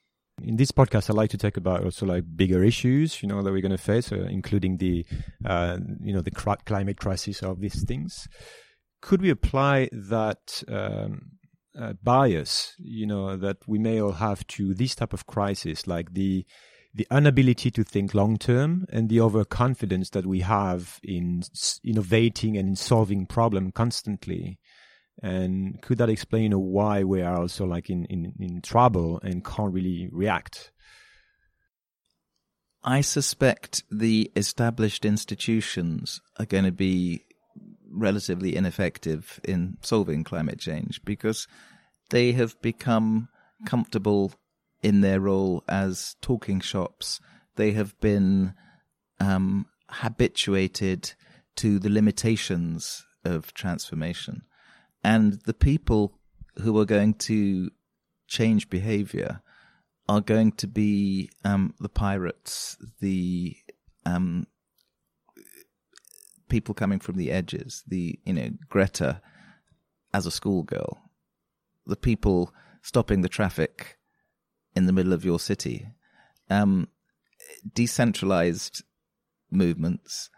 In 0.42 0.56
this 0.56 0.72
podcast, 0.72 1.08
I 1.10 1.12
like 1.12 1.30
to 1.30 1.38
talk 1.38 1.56
about 1.56 1.84
also 1.84 2.06
like 2.06 2.24
bigger 2.34 2.64
issues, 2.64 3.22
you 3.22 3.28
know, 3.28 3.40
that 3.42 3.52
we're 3.52 3.62
going 3.62 3.70
to 3.70 3.78
face, 3.78 4.10
uh, 4.10 4.26
including 4.28 4.78
the, 4.78 5.06
uh, 5.44 5.78
you 6.02 6.12
know, 6.12 6.22
the 6.22 6.32
cr- 6.32 6.62
climate 6.66 6.98
crisis 6.98 7.42
of 7.42 7.60
these 7.60 7.84
things. 7.84 8.26
Could 9.00 9.22
we 9.22 9.30
apply 9.30 9.90
that 9.92 10.64
um, 10.66 11.34
uh, 11.78 11.92
bias, 12.02 12.74
you 12.78 13.06
know, 13.06 13.36
that 13.36 13.58
we 13.68 13.78
may 13.78 14.00
all 14.00 14.12
have 14.12 14.46
to 14.48 14.74
this 14.74 14.94
type 14.94 15.12
of 15.12 15.26
crisis, 15.26 15.86
like 15.86 16.14
the 16.14 16.44
the 16.94 17.06
inability 17.10 17.70
to 17.72 17.82
think 17.82 18.14
long 18.14 18.36
term 18.36 18.86
and 18.90 19.08
the 19.08 19.20
overconfidence 19.20 20.10
that 20.10 20.26
we 20.26 20.40
have 20.40 21.00
in 21.02 21.42
innovating 21.82 22.56
and 22.56 22.68
in 22.68 22.76
solving 22.76 23.26
problem 23.26 23.72
constantly 23.72 24.58
and 25.22 25.80
could 25.80 25.98
that 25.98 26.10
explain 26.10 26.52
why 26.52 27.04
we 27.04 27.22
are 27.22 27.36
also 27.36 27.64
like 27.64 27.88
in, 27.88 28.04
in, 28.06 28.32
in 28.38 28.60
trouble 28.60 29.20
and 29.22 29.44
can't 29.44 29.72
really 29.72 30.08
react? 30.12 30.72
I 32.82 33.00
suspect 33.00 33.84
the 33.90 34.30
established 34.36 35.04
institutions 35.04 36.20
are 36.38 36.46
going 36.46 36.64
to 36.64 36.72
be 36.72 37.24
relatively 37.90 38.56
ineffective 38.56 39.40
in 39.44 39.78
solving 39.82 40.24
climate 40.24 40.58
change 40.58 41.00
because 41.04 41.46
they 42.10 42.32
have 42.32 42.60
become 42.60 43.28
comfortable 43.64 44.34
in 44.84 45.00
their 45.00 45.18
role 45.18 45.64
as 45.66 46.14
talking 46.20 46.60
shops. 46.60 47.18
They 47.56 47.72
have 47.72 47.98
been 48.00 48.52
um, 49.18 49.66
habituated 49.88 51.14
to 51.56 51.78
the 51.78 51.88
limitations 51.88 53.02
of 53.24 53.54
transformation. 53.54 54.42
And 55.02 55.40
the 55.46 55.54
people 55.54 56.18
who 56.58 56.78
are 56.78 56.84
going 56.84 57.14
to 57.14 57.70
change 58.28 58.68
behavior 58.68 59.40
are 60.06 60.20
going 60.20 60.52
to 60.52 60.66
be 60.66 61.30
um, 61.44 61.74
the 61.80 61.88
pirates, 61.88 62.76
the 63.00 63.56
um, 64.04 64.46
people 66.48 66.74
coming 66.74 66.98
from 66.98 67.16
the 67.16 67.30
edges, 67.30 67.82
the 67.86 68.18
you 68.24 68.34
know 68.34 68.50
Greta 68.68 69.22
as 70.12 70.26
a 70.26 70.30
schoolgirl, 70.30 70.98
the 71.86 71.96
people 71.96 72.52
stopping 72.82 73.22
the 73.22 73.30
traffic 73.30 73.96
in 74.74 74.86
the 74.86 74.92
middle 74.92 75.12
of 75.12 75.24
your 75.24 75.40
city, 75.40 75.88
um, 76.50 76.88
decentralized 77.74 78.82
movements 79.50 80.30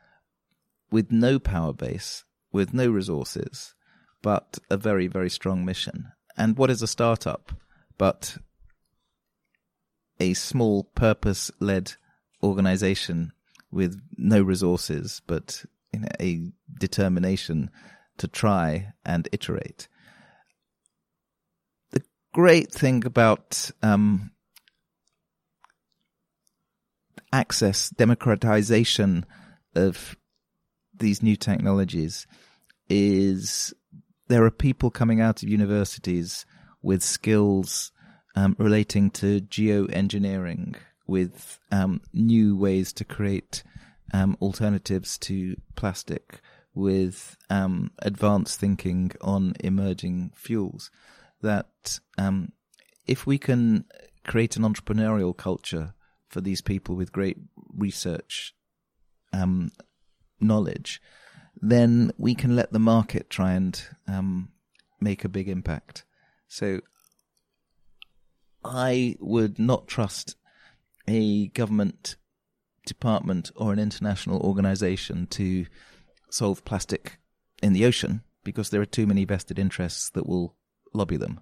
with 0.90 1.10
no 1.10 1.38
power 1.38 1.72
base, 1.72 2.24
with 2.52 2.72
no 2.72 2.88
resources, 2.88 3.74
but 4.22 4.58
a 4.70 4.76
very, 4.76 5.06
very 5.06 5.30
strong 5.30 5.64
mission. 5.64 6.12
And 6.36 6.56
what 6.56 6.70
is 6.70 6.82
a 6.82 6.86
startup 6.86 7.52
but 7.98 8.38
a 10.20 10.34
small 10.34 10.84
purpose 10.94 11.50
led 11.60 11.94
organization 12.42 13.32
with 13.70 14.00
no 14.16 14.42
resources, 14.42 15.22
but 15.26 15.64
you 15.92 16.00
know, 16.00 16.08
a 16.20 16.50
determination 16.78 17.70
to 18.18 18.28
try 18.28 18.92
and 19.04 19.28
iterate. 19.32 19.88
Great 22.36 22.70
thing 22.70 23.02
about 23.06 23.70
um, 23.82 24.30
access, 27.32 27.88
democratization 27.88 29.24
of 29.74 30.18
these 30.94 31.22
new 31.22 31.34
technologies 31.34 32.26
is 32.90 33.72
there 34.28 34.44
are 34.44 34.50
people 34.50 34.90
coming 34.90 35.18
out 35.18 35.42
of 35.42 35.48
universities 35.48 36.44
with 36.82 37.02
skills 37.02 37.90
um, 38.34 38.54
relating 38.58 39.08
to 39.12 39.40
geoengineering, 39.40 40.76
with 41.06 41.58
um, 41.72 42.02
new 42.12 42.54
ways 42.54 42.92
to 42.92 43.04
create 43.06 43.62
um, 44.12 44.36
alternatives 44.42 45.16
to 45.16 45.56
plastic, 45.74 46.42
with 46.74 47.38
um, 47.48 47.92
advanced 48.00 48.60
thinking 48.60 49.10
on 49.22 49.54
emerging 49.60 50.32
fuels. 50.34 50.90
That 51.42 52.00
um, 52.18 52.52
if 53.06 53.26
we 53.26 53.38
can 53.38 53.84
create 54.26 54.56
an 54.56 54.62
entrepreneurial 54.62 55.36
culture 55.36 55.94
for 56.28 56.40
these 56.40 56.60
people 56.60 56.96
with 56.96 57.12
great 57.12 57.38
research 57.76 58.54
um, 59.32 59.70
knowledge, 60.40 61.00
then 61.60 62.12
we 62.18 62.34
can 62.34 62.56
let 62.56 62.72
the 62.72 62.78
market 62.78 63.30
try 63.30 63.52
and 63.52 63.80
um, 64.08 64.50
make 65.00 65.24
a 65.24 65.28
big 65.28 65.48
impact. 65.48 66.04
So 66.48 66.80
I 68.64 69.16
would 69.20 69.58
not 69.58 69.86
trust 69.86 70.36
a 71.06 71.48
government 71.48 72.16
department 72.84 73.50
or 73.56 73.72
an 73.72 73.78
international 73.78 74.40
organization 74.40 75.26
to 75.28 75.66
solve 76.30 76.64
plastic 76.64 77.18
in 77.62 77.72
the 77.72 77.84
ocean 77.84 78.22
because 78.44 78.70
there 78.70 78.80
are 78.80 78.86
too 78.86 79.06
many 79.06 79.24
vested 79.24 79.58
interests 79.58 80.10
that 80.10 80.26
will 80.26 80.56
lobby 80.96 81.16
them. 81.16 81.40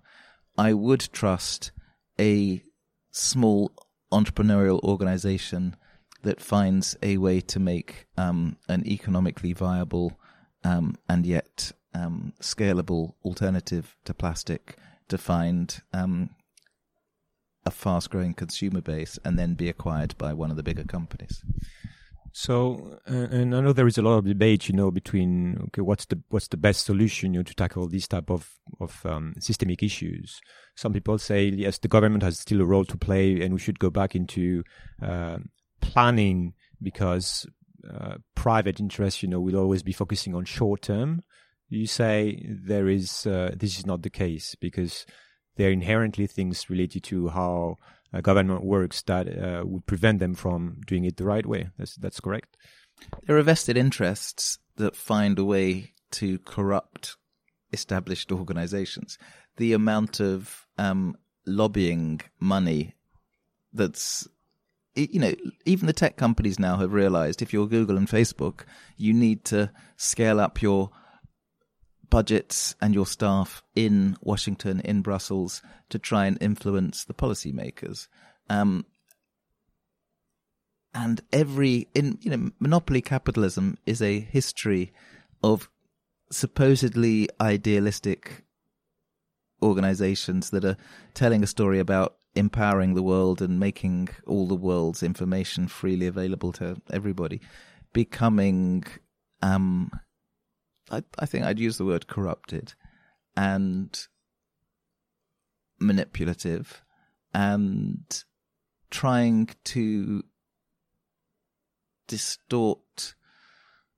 I 0.57 0.73
would 0.73 1.09
trust 1.13 1.73
a 2.19 2.63
small 3.11 3.73
entrepreneurial 4.13 4.83
organization 4.83 5.77
that 6.23 6.41
finds 6.41 6.97
a 7.03 7.19
way 7.19 7.41
to 7.41 7.61
make 7.61 8.07
um, 8.17 8.57
an 8.69 8.87
economically 8.87 9.53
viable 9.53 10.19
um, 10.63 10.97
and 11.09 11.27
yet 11.27 11.73
um, 11.95 12.33
scalable 12.41 13.15
alternative 13.25 13.97
to 14.05 14.15
plastic 14.15 14.77
to 15.09 15.19
find 15.19 15.83
um, 15.93 16.31
a 17.67 17.71
fast 17.71 18.11
growing 18.11 18.35
consumer 18.35 18.81
base 18.81 19.19
and 19.25 19.39
then 19.39 19.55
be 19.55 19.69
acquired 19.69 20.17
by 20.19 20.33
one 20.33 20.51
of 20.51 20.57
the 20.57 20.63
bigger 20.63 20.85
companies. 20.85 21.43
So, 22.37 22.99
uh, 23.09 23.29
and 23.31 23.55
I 23.55 23.61
know 23.61 23.73
there 23.73 23.87
is 23.87 23.97
a 23.97 24.03
lot 24.03 24.19
of 24.19 24.25
debate, 24.25 24.69
you 24.69 24.75
know, 24.75 24.91
between 24.91 25.57
okay, 25.69 25.83
what's 25.83 26.07
the 26.07 26.21
what's 26.31 26.49
the 26.49 26.57
best 26.57 26.85
solution, 26.85 27.33
you 27.33 27.39
know, 27.39 27.45
to 27.45 27.55
tackle 27.55 27.87
these 27.87 28.09
type 28.09 28.29
of 28.29 28.59
of 28.81 29.07
um, 29.07 29.35
systemic 29.39 29.85
issues. 29.85 30.41
Some 30.75 30.93
people 30.93 31.17
say 31.19 31.45
yes, 31.45 31.79
the 31.79 31.87
government 31.87 32.25
has 32.25 32.41
still 32.41 32.61
a 32.61 32.65
role 32.65 32.85
to 32.87 32.99
play, 32.99 33.41
and 33.41 33.55
we 33.55 33.61
should 33.61 33.79
go 33.79 33.89
back 33.89 34.17
into 34.17 34.65
uh, 35.01 35.39
planning 35.81 36.55
because 36.83 37.47
uh, 37.89 38.17
private 38.35 38.81
interests, 38.81 39.23
you 39.23 39.29
know, 39.29 39.39
will 39.39 39.57
always 39.57 39.85
be 39.85 39.93
focusing 39.93 40.35
on 40.35 40.45
short 40.45 40.83
term. 40.83 41.23
You 41.69 41.87
say 41.87 42.45
there 42.49 42.89
is 42.89 43.29
uh, 43.29 43.55
this 43.57 43.79
is 43.79 43.87
not 43.87 44.03
the 44.03 44.11
case 44.11 44.57
because 44.61 45.07
they're 45.57 45.71
inherently 45.71 46.27
things 46.27 46.69
related 46.69 47.05
to 47.05 47.29
how 47.29 47.77
uh, 48.13 48.21
government 48.21 48.65
works 48.65 49.03
that 49.03 49.29
uh, 49.29 49.65
would 49.65 49.87
prevent 49.87 50.19
them 50.19 50.35
from 50.35 50.81
doing 50.87 51.05
it 51.05 51.17
the 51.17 51.25
right 51.25 51.47
way. 51.47 51.69
That's 51.79 51.97
that's 51.97 52.21
correct. 52.21 52.57
There 53.27 53.37
are 53.37 53.43
vested 53.43 53.77
interests 53.77 54.59
that 54.77 54.97
find 54.97 55.39
a 55.39 55.45
way 55.45 55.93
to 56.13 56.39
corrupt 56.41 57.17
established 57.73 58.31
organizations. 58.31 59.19
The 59.57 59.73
amount 59.73 60.21
of 60.21 60.67
um, 60.79 61.17
lobbying 61.47 62.21
money 62.41 62.95
that's 63.73 64.29
you 64.97 65.19
know, 65.19 65.35
even 65.65 65.87
the 65.87 65.93
tech 65.93 66.17
companies 66.17 66.59
now 66.59 66.77
have 66.77 66.93
realized 66.93 67.43
if 67.43 67.53
you're 67.53 67.67
Google 67.67 67.97
and 67.97 68.09
Facebook, 68.09 68.61
you 68.97 69.13
need 69.13 69.45
to 69.47 69.73
scale 69.97 70.39
up 70.39 70.63
your 70.63 70.91
budgets 72.11 72.75
and 72.81 72.95
your 72.95 73.07
staff 73.07 73.63
in 73.75 74.17
Washington, 74.21 74.81
in 74.81 75.03
Brussels, 75.03 75.63
to 75.91 75.99
try 75.99 76.27
and 76.27 76.39
influence 76.41 77.05
the 77.05 77.15
policymakers. 77.15 78.09
Um, 78.49 78.87
and 80.95 81.21
every 81.33 81.89
in 81.95 82.19
you 82.21 82.31
know 82.31 82.51
monopoly 82.61 83.01
capitalism 83.01 83.77
is 83.85 84.01
a 84.01 84.21
history 84.21 84.93
of 85.43 85.69
supposedly 86.31 87.29
idealistic 87.41 88.45
organizations 89.63 90.51
that 90.51 90.65
are 90.65 90.77
telling 91.15 91.43
a 91.43 91.49
story 91.49 91.79
about 91.79 92.17
empowering 92.35 92.95
the 92.95 93.03
world 93.03 93.41
and 93.41 93.61
making 93.61 94.09
all 94.27 94.47
the 94.47 94.55
world's 94.55 95.03
information 95.03 95.69
freely 95.69 96.07
available 96.07 96.53
to 96.53 96.77
everybody 96.93 97.41
becoming 97.93 98.85
um, 99.41 99.91
I, 100.91 101.03
I 101.19 101.27
think 101.27 101.45
I'd 101.45 101.59
use 101.59 101.79
the 101.79 101.85
word 101.85 102.07
corrupted 102.07 102.75
and 103.37 104.07
manipulative 105.79 106.83
and 107.33 108.25
trying 108.91 109.49
to 109.65 110.23
distort 112.07 113.15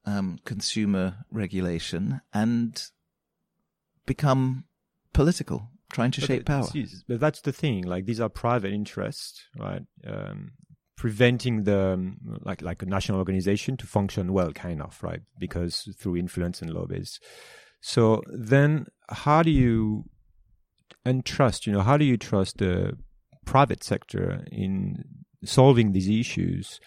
um, 0.04 0.38
consumer 0.44 1.24
regulation 1.30 2.20
and 2.32 2.82
become 4.06 4.64
political, 5.12 5.68
trying 5.92 6.12
to 6.12 6.20
but 6.20 6.26
shape 6.26 6.46
power. 6.46 6.68
But 7.08 7.20
that's 7.20 7.40
the 7.40 7.52
thing. 7.52 7.82
Like 7.84 8.06
these 8.06 8.20
are 8.20 8.28
private 8.28 8.72
interests, 8.72 9.42
right? 9.58 9.82
Um, 10.06 10.52
preventing 10.96 11.64
the 11.64 11.92
um, 11.92 12.16
like 12.42 12.62
like 12.62 12.82
a 12.82 12.86
national 12.86 13.18
organization 13.18 13.76
to 13.76 13.86
function 13.86 14.32
well, 14.32 14.52
kind 14.52 14.82
of 14.82 15.02
right, 15.02 15.20
because 15.38 15.88
through 15.98 16.16
influence 16.16 16.62
and 16.62 16.72
lobbies. 16.72 17.20
So 17.80 18.22
then, 18.26 18.86
how 19.10 19.42
do 19.42 19.50
you 19.50 20.04
entrust? 21.04 21.66
You 21.66 21.74
know, 21.74 21.82
how 21.82 21.96
do 21.96 22.04
you 22.04 22.16
trust 22.16 22.58
the 22.58 22.96
private 23.44 23.84
sector 23.84 24.44
in 24.50 25.04
solving 25.44 25.92
these 25.92 26.08
issues? 26.08 26.80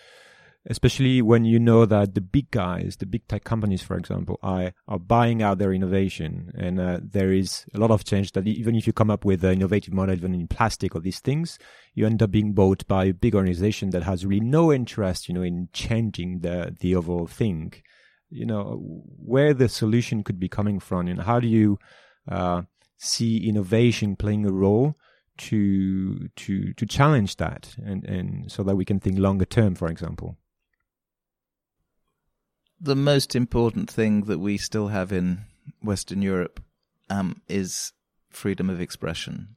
Especially 0.69 1.21
when 1.21 1.45
you 1.45 1.59
know 1.59 1.85
that 1.85 2.13
the 2.13 2.21
big 2.21 2.51
guys, 2.51 2.97
the 2.97 3.05
big 3.07 3.27
tech 3.27 3.43
companies, 3.43 3.81
for 3.81 3.97
example, 3.97 4.39
are, 4.43 4.71
are 4.87 4.99
buying 4.99 5.41
out 5.41 5.57
their 5.57 5.73
innovation. 5.73 6.51
And 6.55 6.79
uh, 6.79 6.99
there 7.01 7.33
is 7.33 7.65
a 7.73 7.79
lot 7.79 7.89
of 7.89 8.03
change 8.03 8.33
that 8.33 8.47
even 8.47 8.75
if 8.75 8.85
you 8.85 8.93
come 8.93 9.09
up 9.09 9.25
with 9.25 9.43
an 9.43 9.53
innovative 9.53 9.93
model, 9.93 10.15
even 10.15 10.35
in 10.35 10.47
plastic 10.47 10.95
or 10.95 11.01
these 11.01 11.19
things, 11.19 11.57
you 11.95 12.05
end 12.05 12.21
up 12.21 12.29
being 12.29 12.53
bought 12.53 12.87
by 12.87 13.05
a 13.05 13.13
big 13.13 13.33
organization 13.33 13.89
that 13.89 14.03
has 14.03 14.25
really 14.25 14.45
no 14.45 14.71
interest, 14.71 15.27
you 15.27 15.33
know, 15.33 15.41
in 15.41 15.69
changing 15.73 16.41
the, 16.41 16.75
the 16.79 16.95
overall 16.95 17.25
thing. 17.27 17.73
You 18.29 18.45
know, 18.45 19.03
where 19.17 19.55
the 19.55 19.67
solution 19.67 20.23
could 20.23 20.39
be 20.39 20.47
coming 20.47 20.79
from 20.79 21.07
and 21.07 21.23
how 21.23 21.39
do 21.39 21.47
you 21.47 21.79
uh, 22.27 22.61
see 22.97 23.49
innovation 23.49 24.15
playing 24.15 24.45
a 24.45 24.51
role 24.51 24.95
to 25.39 26.27
to 26.35 26.73
to 26.73 26.85
challenge 26.85 27.37
that 27.37 27.75
and 27.83 28.03
and 28.03 28.51
so 28.51 28.61
that 28.61 28.75
we 28.75 28.83
can 28.83 28.99
think 28.99 29.17
longer 29.17 29.45
term 29.45 29.73
for 29.73 29.87
example 29.87 30.37
the 32.79 32.95
most 32.95 33.35
important 33.35 33.89
thing 33.89 34.21
that 34.23 34.39
we 34.39 34.57
still 34.57 34.87
have 34.87 35.11
in 35.11 35.45
Western 35.81 36.21
Europe 36.21 36.61
um, 37.09 37.41
is 37.47 37.91
freedom 38.29 38.69
of 38.69 38.79
expression, 38.79 39.55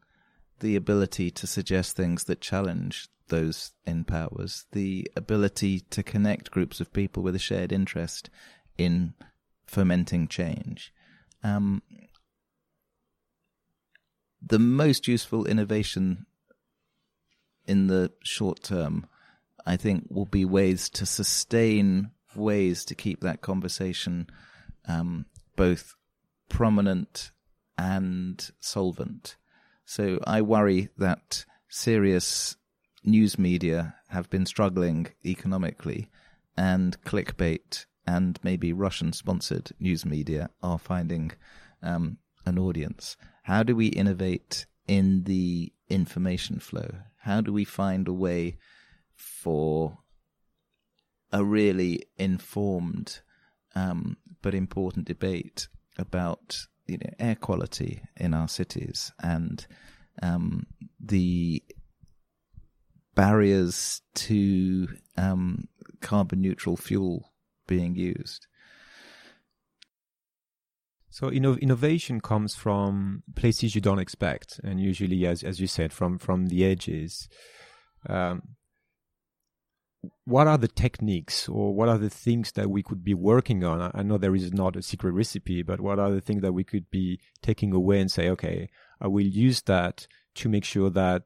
the 0.60 0.76
ability 0.76 1.30
to 1.30 1.46
suggest 1.46 1.96
things 1.96 2.24
that 2.24 2.40
challenge 2.40 3.08
those 3.28 3.72
in 3.86 4.04
powers, 4.04 4.66
the 4.72 5.10
ability 5.16 5.80
to 5.90 6.02
connect 6.02 6.50
groups 6.50 6.80
of 6.80 6.92
people 6.92 7.22
with 7.22 7.34
a 7.34 7.40
shared 7.40 7.72
interest 7.72 8.28
in 8.76 9.14
fomenting 9.66 10.26
change. 10.26 10.92
Um, 11.42 11.82
the 14.40 14.58
most 14.58 15.06
useful 15.06 15.46
innovation 15.46 16.26
in 17.66 17.86
the 17.86 18.12
short 18.24 18.62
term, 18.62 19.06
I 19.64 19.76
think, 19.76 20.06
will 20.10 20.26
be 20.26 20.44
ways 20.44 20.90
to 20.90 21.06
sustain 21.06 22.10
ways 22.36 22.84
to 22.86 22.94
keep 22.94 23.20
that 23.20 23.40
conversation 23.40 24.28
um, 24.88 25.26
both 25.56 25.94
prominent 26.48 27.32
and 27.78 28.50
solvent. 28.60 29.36
So 29.84 30.20
I 30.26 30.42
worry 30.42 30.88
that 30.98 31.44
serious 31.68 32.56
news 33.04 33.38
media 33.38 33.94
have 34.08 34.30
been 34.30 34.46
struggling 34.46 35.08
economically, 35.24 36.10
and 36.56 37.00
clickbait 37.04 37.86
and 38.06 38.38
maybe 38.42 38.72
Russian 38.72 39.12
sponsored 39.12 39.72
news 39.78 40.04
media 40.04 40.50
are 40.62 40.78
finding 40.78 41.32
um, 41.82 42.18
an 42.44 42.58
audience. 42.58 43.16
How 43.44 43.62
do 43.62 43.74
we 43.74 43.86
innovate 43.86 44.66
in 44.86 45.24
the 45.24 45.72
information 45.88 46.58
flow? 46.58 46.90
How 47.18 47.40
do 47.40 47.52
we 47.52 47.64
find 47.64 48.08
a 48.08 48.12
way 48.12 48.58
for 49.14 49.98
a 51.32 51.44
really 51.44 52.02
informed 52.18 53.20
um, 53.74 54.16
but 54.42 54.54
important 54.54 55.06
debate 55.06 55.68
about 55.98 56.66
you 56.86 56.98
know 56.98 57.10
air 57.18 57.34
quality 57.34 58.02
in 58.16 58.34
our 58.34 58.48
cities 58.48 59.12
and 59.20 59.66
um, 60.22 60.66
the 61.00 61.62
barriers 63.14 64.02
to 64.14 64.88
um, 65.16 65.68
carbon 66.00 66.40
neutral 66.40 66.76
fuel 66.76 67.32
being 67.66 67.94
used. 67.94 68.46
So 71.10 71.30
inno- 71.30 71.60
innovation 71.60 72.20
comes 72.20 72.54
from 72.54 73.22
places 73.36 73.74
you 73.74 73.82
don't 73.82 73.98
expect, 73.98 74.60
and 74.64 74.80
usually, 74.80 75.26
as 75.26 75.42
as 75.42 75.60
you 75.60 75.66
said, 75.66 75.92
from 75.92 76.18
from 76.18 76.46
the 76.46 76.64
edges. 76.64 77.28
Um, 78.08 78.56
what 80.24 80.46
are 80.46 80.58
the 80.58 80.68
techniques 80.68 81.48
or 81.48 81.74
what 81.74 81.88
are 81.88 81.98
the 81.98 82.10
things 82.10 82.52
that 82.52 82.70
we 82.70 82.82
could 82.82 83.04
be 83.04 83.14
working 83.14 83.64
on? 83.64 83.90
I 83.94 84.02
know 84.02 84.18
there 84.18 84.34
is 84.34 84.52
not 84.52 84.76
a 84.76 84.82
secret 84.82 85.12
recipe, 85.12 85.62
but 85.62 85.80
what 85.80 85.98
are 85.98 86.10
the 86.10 86.20
things 86.20 86.42
that 86.42 86.52
we 86.52 86.64
could 86.64 86.90
be 86.90 87.20
taking 87.40 87.72
away 87.72 88.00
and 88.00 88.10
say, 88.10 88.28
okay, 88.30 88.68
I 89.00 89.08
will 89.08 89.22
use 89.26 89.62
that 89.62 90.06
to 90.36 90.48
make 90.48 90.64
sure 90.64 90.90
that 90.90 91.22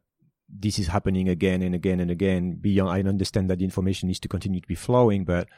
this 0.49 0.79
is 0.79 0.89
happening 0.89 1.29
again 1.29 1.63
and 1.63 1.75
again 1.75 2.01
and 2.01 2.11
again. 2.11 2.59
Beyond, 2.61 2.91
I 2.91 3.09
understand 3.09 3.51
that 3.51 3.59
the 3.59 3.65
information 3.65 4.09
needs 4.09 4.21
to 4.21 4.29
continue 4.29 4.61
to 4.61 4.69
be 4.69 4.75
flowing, 4.75 5.25
but 5.25 5.49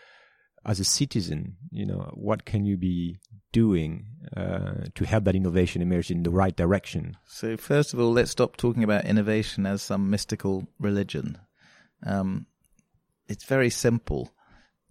as 0.64 0.80
a 0.80 0.84
citizen, 0.84 1.56
you 1.70 1.86
know, 1.86 2.10
what 2.14 2.44
can 2.44 2.64
you 2.64 2.76
be 2.76 3.18
doing 3.52 4.06
uh, 4.36 4.86
to 4.94 5.04
help 5.04 5.24
that 5.24 5.34
innovation 5.34 5.82
emerge 5.82 6.10
in 6.10 6.22
the 6.22 6.30
right 6.30 6.54
direction? 6.54 7.16
So, 7.26 7.56
first 7.56 7.94
of 7.94 8.00
all, 8.00 8.12
let's 8.12 8.30
stop 8.30 8.56
talking 8.56 8.84
about 8.84 9.04
innovation 9.04 9.66
as 9.66 9.82
some 9.82 10.10
mystical 10.10 10.66
religion. 10.78 11.38
Um, 12.04 12.46
it's 13.28 13.44
very 13.44 13.70
simple. 13.70 14.30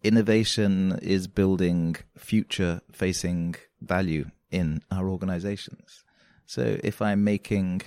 Innovation 0.03 0.99
is 1.01 1.27
building 1.27 1.95
future 2.15 2.81
facing 2.91 3.55
value 3.81 4.29
in 4.51 4.81
our 4.91 5.09
organizations. 5.09 6.03
So 6.45 6.77
if 6.83 7.01
I'm 7.01 7.23
making 7.23 7.81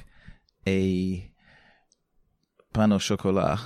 a 0.67 1.31
pain 2.75 2.93
au 2.93 2.99
chocolat 2.99 3.59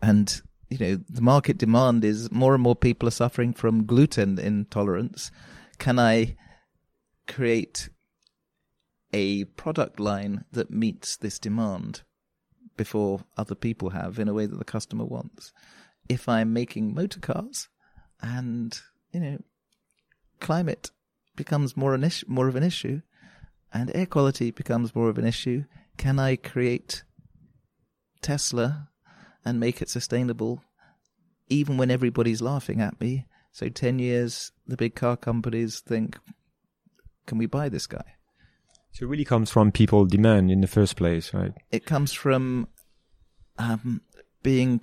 and 0.00 0.42
you 0.68 0.78
know 0.78 1.00
the 1.08 1.20
market 1.20 1.58
demand 1.58 2.04
is 2.04 2.30
more 2.30 2.54
and 2.54 2.62
more 2.62 2.76
people 2.76 3.08
are 3.08 3.12
suffering 3.12 3.52
from 3.52 3.86
gluten 3.86 4.38
intolerance, 4.38 5.30
can 5.78 5.98
I 5.98 6.36
create 7.26 7.88
a 9.12 9.44
product 9.44 10.00
line 10.00 10.44
that 10.52 10.70
meets 10.70 11.16
this 11.16 11.38
demand 11.38 12.02
before 12.76 13.24
other 13.36 13.54
people 13.54 13.90
have 13.90 14.18
in 14.18 14.28
a 14.28 14.34
way 14.34 14.46
that 14.46 14.58
the 14.58 14.64
customer 14.64 15.04
wants? 15.04 15.52
If 16.08 16.28
I'm 16.28 16.52
making 16.52 16.94
motor 16.94 17.20
cars 17.20 17.68
and, 18.20 18.78
you 19.12 19.20
know, 19.20 19.38
climate 20.40 20.90
becomes 21.36 21.76
more 21.76 21.94
an 21.94 22.10
more 22.26 22.48
of 22.48 22.56
an 22.56 22.62
issue 22.62 23.00
and 23.72 23.90
air 23.94 24.06
quality 24.06 24.50
becomes 24.50 24.94
more 24.94 25.08
of 25.08 25.18
an 25.18 25.26
issue, 25.26 25.64
can 25.96 26.18
I 26.18 26.36
create 26.36 27.04
Tesla 28.20 28.88
and 29.44 29.58
make 29.58 29.80
it 29.80 29.88
sustainable 29.88 30.62
even 31.48 31.76
when 31.76 31.90
everybody's 31.90 32.42
laughing 32.42 32.80
at 32.80 33.00
me? 33.00 33.26
So 33.52 33.68
10 33.68 33.98
years, 33.98 34.52
the 34.66 34.76
big 34.76 34.94
car 34.94 35.16
companies 35.16 35.80
think, 35.80 36.18
can 37.26 37.38
we 37.38 37.46
buy 37.46 37.68
this 37.68 37.86
guy? 37.86 38.04
So 38.92 39.06
it 39.06 39.08
really 39.08 39.24
comes 39.24 39.50
from 39.50 39.72
people 39.72 40.04
demand 40.04 40.50
in 40.50 40.60
the 40.60 40.66
first 40.66 40.96
place, 40.96 41.32
right? 41.32 41.52
It 41.70 41.86
comes 41.86 42.12
from 42.12 42.68
um, 43.58 44.02
being 44.42 44.82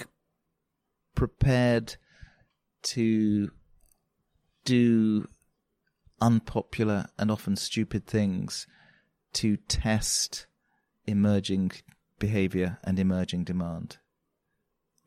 prepared 1.19 1.97
to 2.81 3.51
do 4.63 5.27
unpopular 6.21 7.07
and 7.17 7.29
often 7.29 7.57
stupid 7.57 8.07
things 8.07 8.65
to 9.33 9.57
test 9.57 10.47
emerging 11.05 11.73
behavior 12.19 12.77
and 12.85 12.97
emerging 12.97 13.43
demand. 13.43 13.97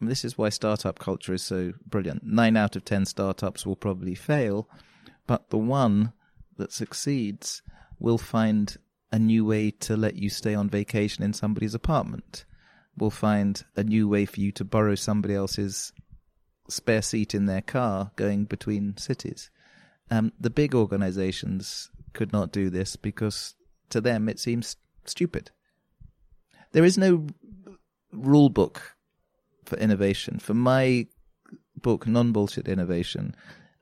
And 0.01 0.11
this 0.11 0.23
is 0.23 0.37
why 0.37 0.51
startup 0.51 0.99
culture 0.99 1.33
is 1.33 1.43
so 1.43 1.73
brilliant. 1.87 2.23
Nine 2.23 2.59
out 2.59 2.77
of 2.77 2.85
ten 2.85 3.07
startups 3.07 3.65
will 3.65 3.77
probably 3.77 4.15
fail, 4.15 4.69
but 5.27 5.49
the 5.49 5.57
one 5.57 6.13
that 6.59 6.75
succeeds 6.75 7.63
will 7.99 8.19
find 8.19 8.77
a 9.11 9.19
new 9.19 9.47
way 9.47 9.71
to 9.71 9.97
let 9.97 10.17
you 10.17 10.29
stay 10.29 10.55
on 10.55 10.69
vacation 10.69 11.25
in 11.25 11.33
somebody's 11.33 11.75
apartment 11.75 12.45
will 12.99 13.11
find 13.11 13.65
a 13.77 13.83
new 13.83 14.07
way 14.07 14.27
for 14.27 14.41
you 14.41 14.53
to 14.53 14.65
borrow 14.65 14.95
somebody 14.95 15.35
else's 15.35 15.93
spare 16.73 17.03
seat 17.03 17.35
in 17.35 17.47
their 17.47 17.63
car 17.63 18.11
going 18.17 18.45
between 18.45 18.97
cities. 18.97 19.51
Um, 20.11 20.33
the 20.39 20.51
big 20.51 20.75
organizations 20.75 21.91
could 22.13 22.33
not 22.33 22.53
do 22.53 22.71
this 22.71 22.97
because 22.97 23.55
to 23.91 24.01
them 24.01 24.29
it 24.29 24.39
seems 24.39 24.77
stupid. 25.05 25.51
There 26.73 26.85
is 26.85 26.99
no 26.99 27.27
rule 28.13 28.49
book 28.49 28.97
for 29.65 29.77
innovation. 29.79 30.39
For 30.39 30.55
my 30.55 31.07
book, 31.81 32.07
Non 32.07 32.33
Bullshit 32.33 32.69
Innovation, 32.69 33.35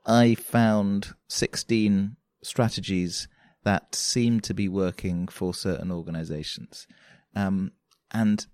I 0.05 0.35
found 0.35 1.13
16 1.27 2.15
strategies 2.43 3.27
that 3.63 3.93
seem 3.93 4.39
to 4.41 4.53
be 4.53 4.67
working 4.67 5.27
for 5.27 5.53
certain 5.53 5.91
organizations. 5.91 6.87
Um, 7.35 7.71
and 8.11 8.45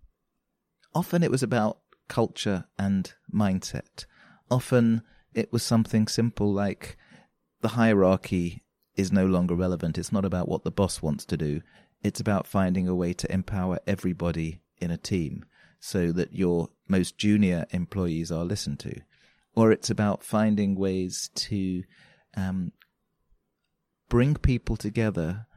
often 0.93 1.23
it 1.23 1.32
was 1.32 1.43
about 1.43 1.80
culture 2.08 2.65
and 2.78 3.13
mindset. 3.34 4.06
Often 4.49 5.01
it 5.33 5.51
was 5.51 5.63
something 5.63 6.07
simple 6.07 6.51
like 6.51 6.97
the 7.62 7.69
hierarchy 7.69 8.63
is 8.95 9.12
no 9.12 9.25
longer 9.25 9.55
relevant. 9.55 9.97
It's 9.97 10.12
not 10.12 10.25
about 10.25 10.47
what 10.47 10.63
the 10.63 10.71
boss 10.71 11.01
wants 11.01 11.25
to 11.25 11.38
do. 11.38 11.62
It's 12.01 12.19
about 12.19 12.47
finding 12.47 12.88
a 12.88 12.95
way 12.95 13.13
to 13.13 13.31
empower 13.31 13.79
everybody 13.86 14.62
in 14.77 14.91
a 14.91 14.97
team 14.97 15.45
so 15.79 16.12
that 16.12 16.33
your 16.33 16.69
most 16.88 17.17
junior 17.17 17.65
employees 17.71 18.31
are 18.31 18.45
listened 18.45 18.79
to. 18.79 19.01
Or 19.55 19.71
it's 19.71 19.89
about 19.89 20.23
finding 20.23 20.75
ways 20.75 21.29
to 21.36 21.83
um, 22.36 22.71
bring 24.10 24.36
people 24.36 24.77
together, 24.77 25.47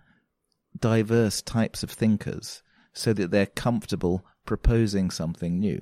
diverse 0.79 1.43
types 1.43 1.83
of 1.83 1.91
thinkers, 1.91 2.63
so 2.93 3.13
that 3.13 3.31
they're 3.31 3.47
comfortable 3.47 4.25
proposing 4.47 5.11
something 5.11 5.59
new. 5.59 5.81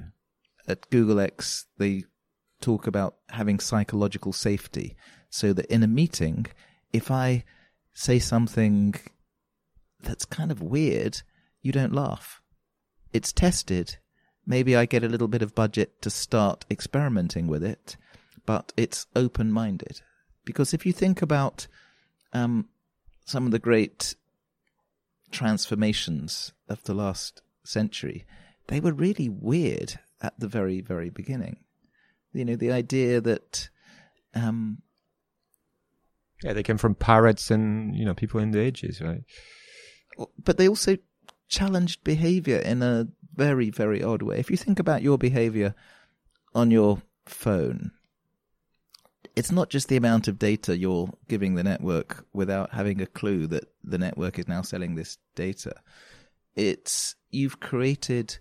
At 0.67 0.91
Google 0.91 1.21
X, 1.21 1.67
they 1.79 2.05
talk 2.61 2.87
about 2.87 3.17
having 3.31 3.61
psychological 3.61 4.33
safety 4.33 4.97
so 5.31 5.53
that 5.53 5.67
in 5.67 5.83
a 5.83 5.89
meeting, 5.89 6.47
if 6.93 7.11
I 7.11 7.45
say 7.93 8.19
something 8.19 8.95
that's 10.01 10.25
kind 10.25 10.51
of 10.51 10.63
weird, 10.63 11.23
you 11.61 11.73
don't 11.73 11.93
laugh. 11.93 12.41
It's 13.13 13.33
tested. 13.33 13.97
Maybe 14.47 14.77
I 14.77 14.87
get 14.87 15.05
a 15.05 15.09
little 15.09 15.29
bit 15.29 15.43
of 15.43 15.55
budget 15.55 16.01
to 16.03 16.11
start 16.11 16.65
experimenting 16.71 17.47
with 17.47 17.63
it, 17.63 17.97
but 18.47 18.73
it's 18.77 19.07
open 19.15 19.53
minded. 19.53 20.01
Because 20.45 20.73
if 20.73 20.87
you 20.87 20.93
think 20.93 21.21
about 21.21 21.67
um, 22.33 22.69
some 23.27 23.45
of 23.45 23.53
the 23.53 23.59
great 23.59 24.15
transformations 25.31 26.53
of 26.69 26.83
the 26.85 26.95
last 26.95 27.43
century, 27.65 28.25
they 28.69 28.81
were 28.81 28.93
really 28.93 29.29
weird 29.29 29.99
at 30.23 30.39
the 30.41 30.49
very, 30.49 30.81
very 30.81 31.11
beginning. 31.11 31.59
You 32.33 32.45
know, 32.45 32.57
the 32.57 32.73
idea 32.73 33.21
that, 33.21 33.69
um, 34.35 34.83
yeah, 36.43 36.53
they 36.53 36.63
came 36.63 36.79
from 36.79 36.95
pirates 36.95 37.51
and 37.51 37.97
you 37.97 38.05
know 38.05 38.15
people 38.15 38.41
in 38.41 38.51
the 38.51 38.61
ages, 38.61 39.01
right? 39.01 39.23
But 40.43 40.59
they 40.59 40.69
also 40.69 40.97
challenged 41.49 42.05
behavior 42.05 42.59
in 42.59 42.83
a 42.83 43.09
very, 43.35 43.71
very 43.71 44.03
odd 44.03 44.23
way. 44.23 44.39
If 44.39 44.51
you 44.51 44.57
think 44.57 44.79
about 44.79 45.03
your 45.03 45.17
behavior 45.17 45.75
on 46.55 46.71
your 46.71 47.03
phone, 47.27 47.93
it's 49.37 49.53
not 49.53 49.71
just 49.71 49.89
the 49.89 49.97
amount 49.97 50.27
of 50.27 50.39
data 50.39 50.77
you're 50.77 51.11
giving 51.29 51.55
the 51.55 51.63
network 51.63 52.27
without 52.33 52.73
having 52.73 53.01
a 53.01 53.07
clue 53.07 53.47
that 53.47 53.65
the 53.85 53.99
network 53.99 54.39
is 54.39 54.49
now 54.49 54.63
selling 54.63 54.95
this 54.97 55.19
data. 55.37 55.75
It's 56.57 57.15
you've 57.31 57.61
created 57.61 58.39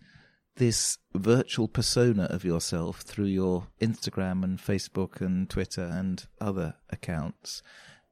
this 0.58 0.98
virtual 1.14 1.68
persona 1.68 2.26
of 2.26 2.44
yourself 2.44 3.02
through 3.02 3.26
your 3.26 3.68
Instagram 3.82 4.44
and 4.44 4.60
Facebook 4.60 5.22
and 5.22 5.50
Twitter 5.50 5.84
and 5.84 6.26
other 6.42 6.76
accounts, 6.90 7.64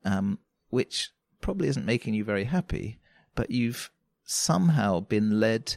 um, 0.04 0.40
which 0.70 1.10
probably 1.42 1.68
isn't 1.68 1.86
making 1.86 2.14
you 2.14 2.24
very 2.24 2.46
happy, 2.46 3.00
but 3.36 3.52
you've 3.52 3.92
somehow 4.24 5.00
been 5.00 5.40
led 5.40 5.76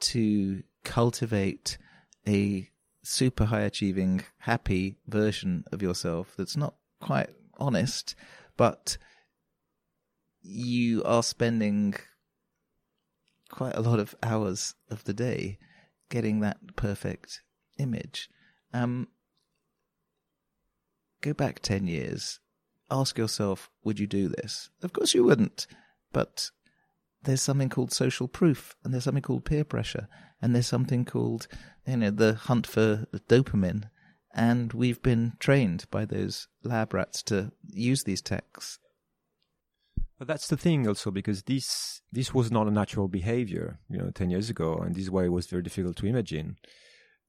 to 0.00 0.62
cultivate 0.84 1.78
a 2.26 2.68
super 3.02 3.46
high 3.46 3.62
achieving, 3.62 4.22
happy 4.38 4.96
version 5.06 5.64
of 5.72 5.82
yourself 5.82 6.34
that's 6.36 6.56
not 6.56 6.74
quite 7.00 7.30
honest, 7.58 8.14
but 8.56 8.98
you 10.42 11.02
are 11.04 11.22
spending 11.22 11.94
quite 13.48 13.74
a 13.74 13.80
lot 13.80 13.98
of 13.98 14.14
hours 14.22 14.74
of 14.90 15.04
the 15.04 15.14
day 15.14 15.58
getting 16.08 16.40
that 16.40 16.58
perfect 16.76 17.42
image. 17.78 18.28
Um, 18.72 19.08
go 21.20 21.32
back 21.32 21.60
10 21.60 21.86
years, 21.86 22.40
ask 22.90 23.18
yourself, 23.18 23.70
would 23.84 23.98
you 23.98 24.06
do 24.06 24.28
this? 24.28 24.70
Of 24.82 24.92
course 24.92 25.14
you 25.14 25.24
wouldn't, 25.24 25.66
but 26.12 26.50
there's 27.22 27.42
something 27.42 27.68
called 27.68 27.92
social 27.92 28.28
proof, 28.28 28.76
and 28.84 28.92
there's 28.92 29.04
something 29.04 29.22
called 29.22 29.44
peer 29.44 29.64
pressure, 29.64 30.08
and 30.40 30.54
there's 30.54 30.66
something 30.66 31.04
called, 31.04 31.48
you 31.86 31.96
know, 31.96 32.10
the 32.10 32.34
hunt 32.34 32.66
for 32.66 33.06
dopamine. 33.28 33.90
And 34.34 34.72
we've 34.72 35.02
been 35.02 35.32
trained 35.40 35.86
by 35.90 36.04
those 36.04 36.48
lab 36.62 36.94
rats 36.94 37.22
to 37.24 37.52
use 37.66 38.04
these 38.04 38.22
techs. 38.22 38.78
But 40.18 40.26
that's 40.26 40.48
the 40.48 40.56
thing 40.56 40.88
also 40.88 41.10
because 41.10 41.44
this 41.44 42.00
this 42.10 42.34
was 42.34 42.50
not 42.50 42.66
a 42.66 42.72
natural 42.72 43.08
behavior, 43.08 43.78
you 43.88 43.98
know, 43.98 44.10
ten 44.10 44.30
years 44.30 44.50
ago, 44.50 44.74
and 44.74 44.94
this 44.94 45.04
is 45.04 45.10
why 45.10 45.24
it 45.24 45.32
was 45.32 45.46
very 45.46 45.62
difficult 45.62 45.96
to 45.98 46.06
imagine. 46.06 46.56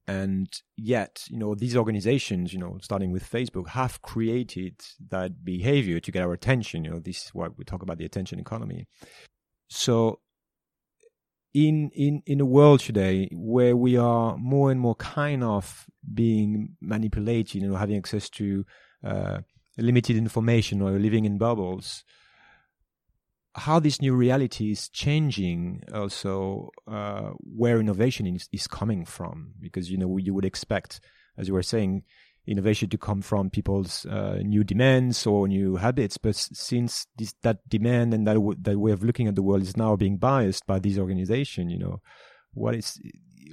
And 0.08 0.48
yet, 0.76 1.24
you 1.30 1.38
know, 1.38 1.54
these 1.54 1.76
organizations, 1.76 2.52
you 2.52 2.58
know, 2.58 2.80
starting 2.82 3.12
with 3.12 3.30
Facebook, 3.30 3.68
have 3.70 4.02
created 4.02 4.82
that 5.10 5.46
behavior 5.46 6.00
to 6.00 6.12
get 6.12 6.24
our 6.24 6.34
attention. 6.34 6.84
You 6.84 6.92
know, 6.92 7.00
this 7.00 7.26
is 7.26 7.30
why 7.32 7.50
we 7.56 7.64
talk 7.64 7.84
about 7.84 8.00
the 8.00 8.06
attention 8.06 8.40
economy. 8.40 8.88
So 9.70 10.22
in 11.54 11.92
in 11.94 12.24
in 12.26 12.42
a 12.42 12.46
world 12.46 12.80
today 12.80 13.30
where 13.34 13.76
we 13.76 13.98
are 13.98 14.36
more 14.38 14.72
and 14.72 14.80
more 14.80 14.96
kind 14.96 15.44
of 15.44 15.86
being 16.12 16.76
manipulated, 16.82 17.62
you 17.62 17.70
know, 17.70 17.76
having 17.76 17.98
access 17.98 18.30
to 18.30 18.66
uh, 19.04 19.40
limited 19.78 20.18
information 20.18 20.82
or 20.82 20.92
living 20.92 21.26
in 21.26 21.38
bubbles, 21.38 22.04
how 23.60 23.80
this 23.80 24.02
new 24.02 24.16
reality 24.16 24.72
is 24.72 24.90
changing 24.90 25.84
also 25.94 26.70
uh, 26.88 27.32
where 27.44 27.80
innovation 27.80 28.26
is, 28.28 28.48
is 28.52 28.68
coming 28.68 29.06
from. 29.06 29.54
Because 29.60 29.92
you 29.92 29.98
know 29.98 30.18
you 30.18 30.34
would 30.34 30.46
expect 30.46 31.00
as 31.38 31.48
you 31.48 31.54
were 31.54 31.64
saying 31.64 32.04
innovation 32.48 32.90
to 32.90 32.98
come 32.98 33.22
from 33.22 33.50
people's 33.50 34.06
uh, 34.06 34.40
new 34.44 34.64
demands 34.64 35.28
or 35.28 35.48
new 35.48 35.76
habits. 35.76 36.18
But 36.18 36.36
since 36.36 37.06
this 37.18 37.34
that 37.44 37.68
demand 37.68 38.14
and 38.14 38.26
that 38.28 38.34
w- 38.34 38.58
that 38.62 38.80
way 38.80 38.92
of 38.92 39.04
looking 39.04 39.28
at 39.28 39.36
the 39.36 39.44
world 39.44 39.62
is 39.62 39.78
now 39.78 39.96
being 39.96 40.18
biased 40.18 40.66
by 40.66 40.80
these 40.80 40.98
organizations 40.98 41.72
you 41.72 41.80
know 41.80 42.02
what 42.54 42.76
is 42.76 43.00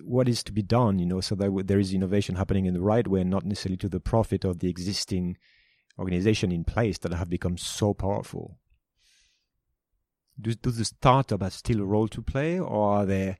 what 0.04 0.28
is 0.28 0.42
to 0.42 0.52
be 0.52 0.62
done 0.62 0.98
you 0.98 1.06
know 1.06 1.20
so 1.20 1.34
that 1.34 1.64
there 1.66 1.78
is 1.78 1.92
innovation 1.92 2.36
happening 2.36 2.66
in 2.66 2.74
the 2.74 2.80
right 2.80 3.06
way 3.08 3.20
and 3.20 3.30
not 3.30 3.44
necessarily 3.44 3.76
to 3.76 3.88
the 3.88 4.00
profit 4.00 4.44
of 4.44 4.58
the 4.58 4.68
existing 4.68 5.36
organization 5.98 6.52
in 6.52 6.64
place 6.64 6.98
that 6.98 7.12
have 7.12 7.30
become 7.30 7.56
so 7.56 7.94
powerful 7.94 8.58
do, 10.40 10.54
do 10.54 10.70
the 10.70 10.84
startup 10.84 11.42
have 11.42 11.52
still 11.52 11.80
a 11.80 11.84
role 11.84 12.08
to 12.08 12.22
play, 12.22 12.58
or 12.58 12.98
are 12.98 13.06
they 13.06 13.38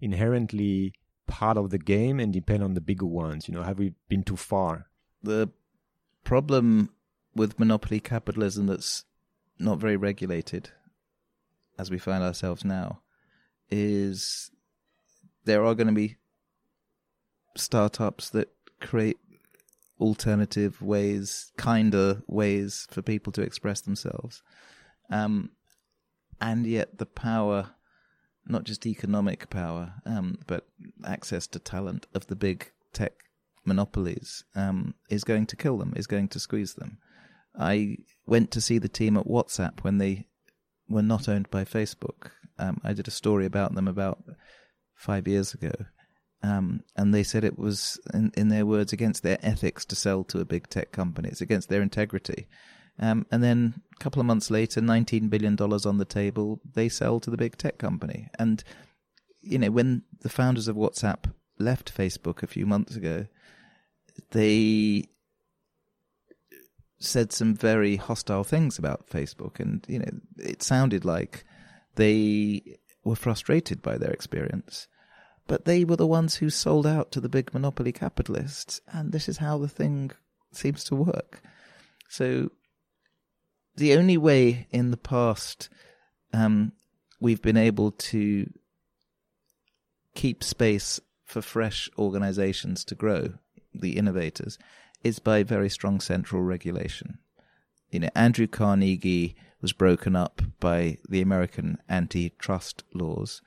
inherently 0.00 0.94
part 1.26 1.56
of 1.56 1.70
the 1.70 1.78
game 1.78 2.18
and 2.18 2.32
depend 2.32 2.62
on 2.62 2.74
the 2.74 2.80
bigger 2.80 3.06
ones? 3.06 3.48
You 3.48 3.54
know, 3.54 3.62
have 3.62 3.78
we 3.78 3.94
been 4.08 4.22
too 4.22 4.36
far? 4.36 4.86
The 5.22 5.50
problem 6.24 6.90
with 7.34 7.58
monopoly 7.58 8.00
capitalism 8.00 8.66
that's 8.66 9.04
not 9.58 9.78
very 9.78 9.96
regulated, 9.96 10.70
as 11.78 11.90
we 11.90 11.98
find 11.98 12.22
ourselves 12.22 12.64
now, 12.64 13.00
is 13.70 14.50
there 15.44 15.64
are 15.64 15.74
going 15.74 15.88
to 15.88 15.92
be 15.92 16.16
startups 17.56 18.30
that 18.30 18.48
create 18.80 19.18
alternative 20.00 20.80
ways, 20.80 21.52
kinder 21.56 22.22
ways 22.26 22.86
for 22.90 23.02
people 23.02 23.32
to 23.32 23.42
express 23.42 23.80
themselves. 23.80 24.42
Um, 25.10 25.50
and 26.40 26.66
yet 26.66 26.98
the 26.98 27.06
power, 27.06 27.70
not 28.46 28.64
just 28.64 28.86
economic 28.86 29.50
power, 29.50 29.94
um, 30.06 30.38
but 30.46 30.66
access 31.04 31.46
to 31.48 31.58
talent 31.58 32.06
of 32.14 32.26
the 32.26 32.36
big 32.36 32.70
tech 32.92 33.12
monopolies 33.64 34.44
um, 34.54 34.94
is 35.10 35.24
going 35.24 35.46
to 35.46 35.56
kill 35.56 35.78
them, 35.78 35.92
is 35.96 36.06
going 36.06 36.28
to 36.28 36.40
squeeze 36.40 36.74
them. 36.74 36.98
I 37.58 37.98
went 38.26 38.50
to 38.52 38.60
see 38.60 38.78
the 38.78 38.88
team 38.88 39.16
at 39.16 39.26
WhatsApp 39.26 39.82
when 39.82 39.98
they 39.98 40.26
were 40.88 41.02
not 41.02 41.28
owned 41.28 41.50
by 41.50 41.64
Facebook. 41.64 42.30
Um, 42.58 42.80
I 42.84 42.92
did 42.92 43.08
a 43.08 43.12
story 43.12 43.46
about 43.46 43.74
them 43.74 43.88
about 43.88 44.22
five 44.94 45.28
years 45.28 45.54
ago. 45.54 45.72
Um, 46.42 46.82
and 46.96 47.12
they 47.12 47.24
said 47.24 47.44
it 47.44 47.58
was, 47.58 48.00
in, 48.14 48.32
in 48.36 48.48
their 48.48 48.64
words, 48.64 48.92
against 48.92 49.22
their 49.22 49.38
ethics 49.42 49.84
to 49.86 49.96
sell 49.96 50.24
to 50.24 50.40
a 50.40 50.44
big 50.44 50.68
tech 50.68 50.92
company. 50.92 51.28
It's 51.28 51.40
against 51.40 51.68
their 51.68 51.82
integrity. 51.82 52.46
Um, 52.98 53.26
and 53.30 53.42
then 53.42 53.82
a 53.94 54.02
couple 54.02 54.20
of 54.20 54.26
months 54.26 54.50
later, 54.50 54.80
$19 54.80 55.30
billion 55.30 55.56
on 55.56 55.98
the 55.98 56.04
table, 56.04 56.60
they 56.74 56.88
sell 56.88 57.20
to 57.20 57.30
the 57.30 57.36
big 57.36 57.56
tech 57.56 57.78
company. 57.78 58.28
And, 58.38 58.62
you 59.40 59.58
know, 59.58 59.70
when 59.70 60.02
the 60.20 60.28
founders 60.28 60.68
of 60.68 60.76
WhatsApp 60.76 61.32
left 61.58 61.96
Facebook 61.96 62.42
a 62.42 62.48
few 62.48 62.66
months 62.66 62.96
ago, 62.96 63.26
they 64.32 65.04
said 66.98 67.32
some 67.32 67.54
very 67.54 67.96
hostile 67.96 68.44
things 68.44 68.78
about 68.78 69.08
Facebook. 69.08 69.60
And, 69.60 69.84
you 69.88 70.00
know, 70.00 70.10
it 70.36 70.62
sounded 70.62 71.04
like 71.04 71.44
they 71.94 72.78
were 73.04 73.16
frustrated 73.16 73.80
by 73.80 73.96
their 73.96 74.10
experience. 74.10 74.88
But 75.46 75.64
they 75.64 75.84
were 75.84 75.96
the 75.96 76.06
ones 76.06 76.36
who 76.36 76.50
sold 76.50 76.86
out 76.86 77.10
to 77.12 77.20
the 77.20 77.28
big 77.28 77.54
monopoly 77.54 77.92
capitalists. 77.92 78.80
And 78.92 79.12
this 79.12 79.28
is 79.28 79.38
how 79.38 79.58
the 79.58 79.68
thing 79.68 80.10
seems 80.52 80.84
to 80.84 80.94
work. 80.96 81.40
So 82.08 82.50
the 83.78 83.96
only 83.96 84.16
way 84.16 84.66
in 84.70 84.90
the 84.90 84.96
past 84.96 85.68
um, 86.32 86.72
we've 87.20 87.40
been 87.40 87.56
able 87.56 87.92
to 87.92 88.50
keep 90.14 90.42
space 90.42 91.00
for 91.24 91.40
fresh 91.40 91.88
organizations 91.96 92.84
to 92.84 92.96
grow, 92.96 93.34
the 93.72 93.96
innovators, 93.96 94.58
is 95.04 95.20
by 95.20 95.44
very 95.44 95.68
strong 95.70 96.00
central 96.00 96.42
regulation. 96.42 97.18
You 97.90 98.00
know, 98.00 98.08
Andrew 98.16 98.48
Carnegie 98.48 99.36
was 99.62 99.72
broken 99.72 100.16
up 100.16 100.42
by 100.58 100.98
the 101.08 101.20
American 101.20 101.78
antitrust 101.88 102.82
laws. 102.92 103.42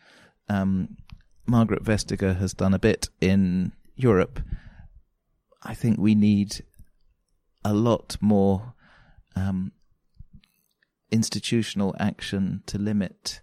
Um, 0.48 0.96
Margrethe 1.46 1.84
Vestager 1.84 2.38
has 2.38 2.54
done 2.54 2.74
a 2.74 2.80
bit 2.80 3.10
in 3.20 3.74
Europe. 3.96 4.40
I 5.62 5.74
think 5.74 6.00
we 6.00 6.16
need 6.16 6.64
a 7.66 7.74
lot 7.74 8.16
more 8.22 8.74
um, 9.36 9.74
institutional 11.12 11.96
action 12.00 12.64
to 12.68 12.78
limit 12.78 13.42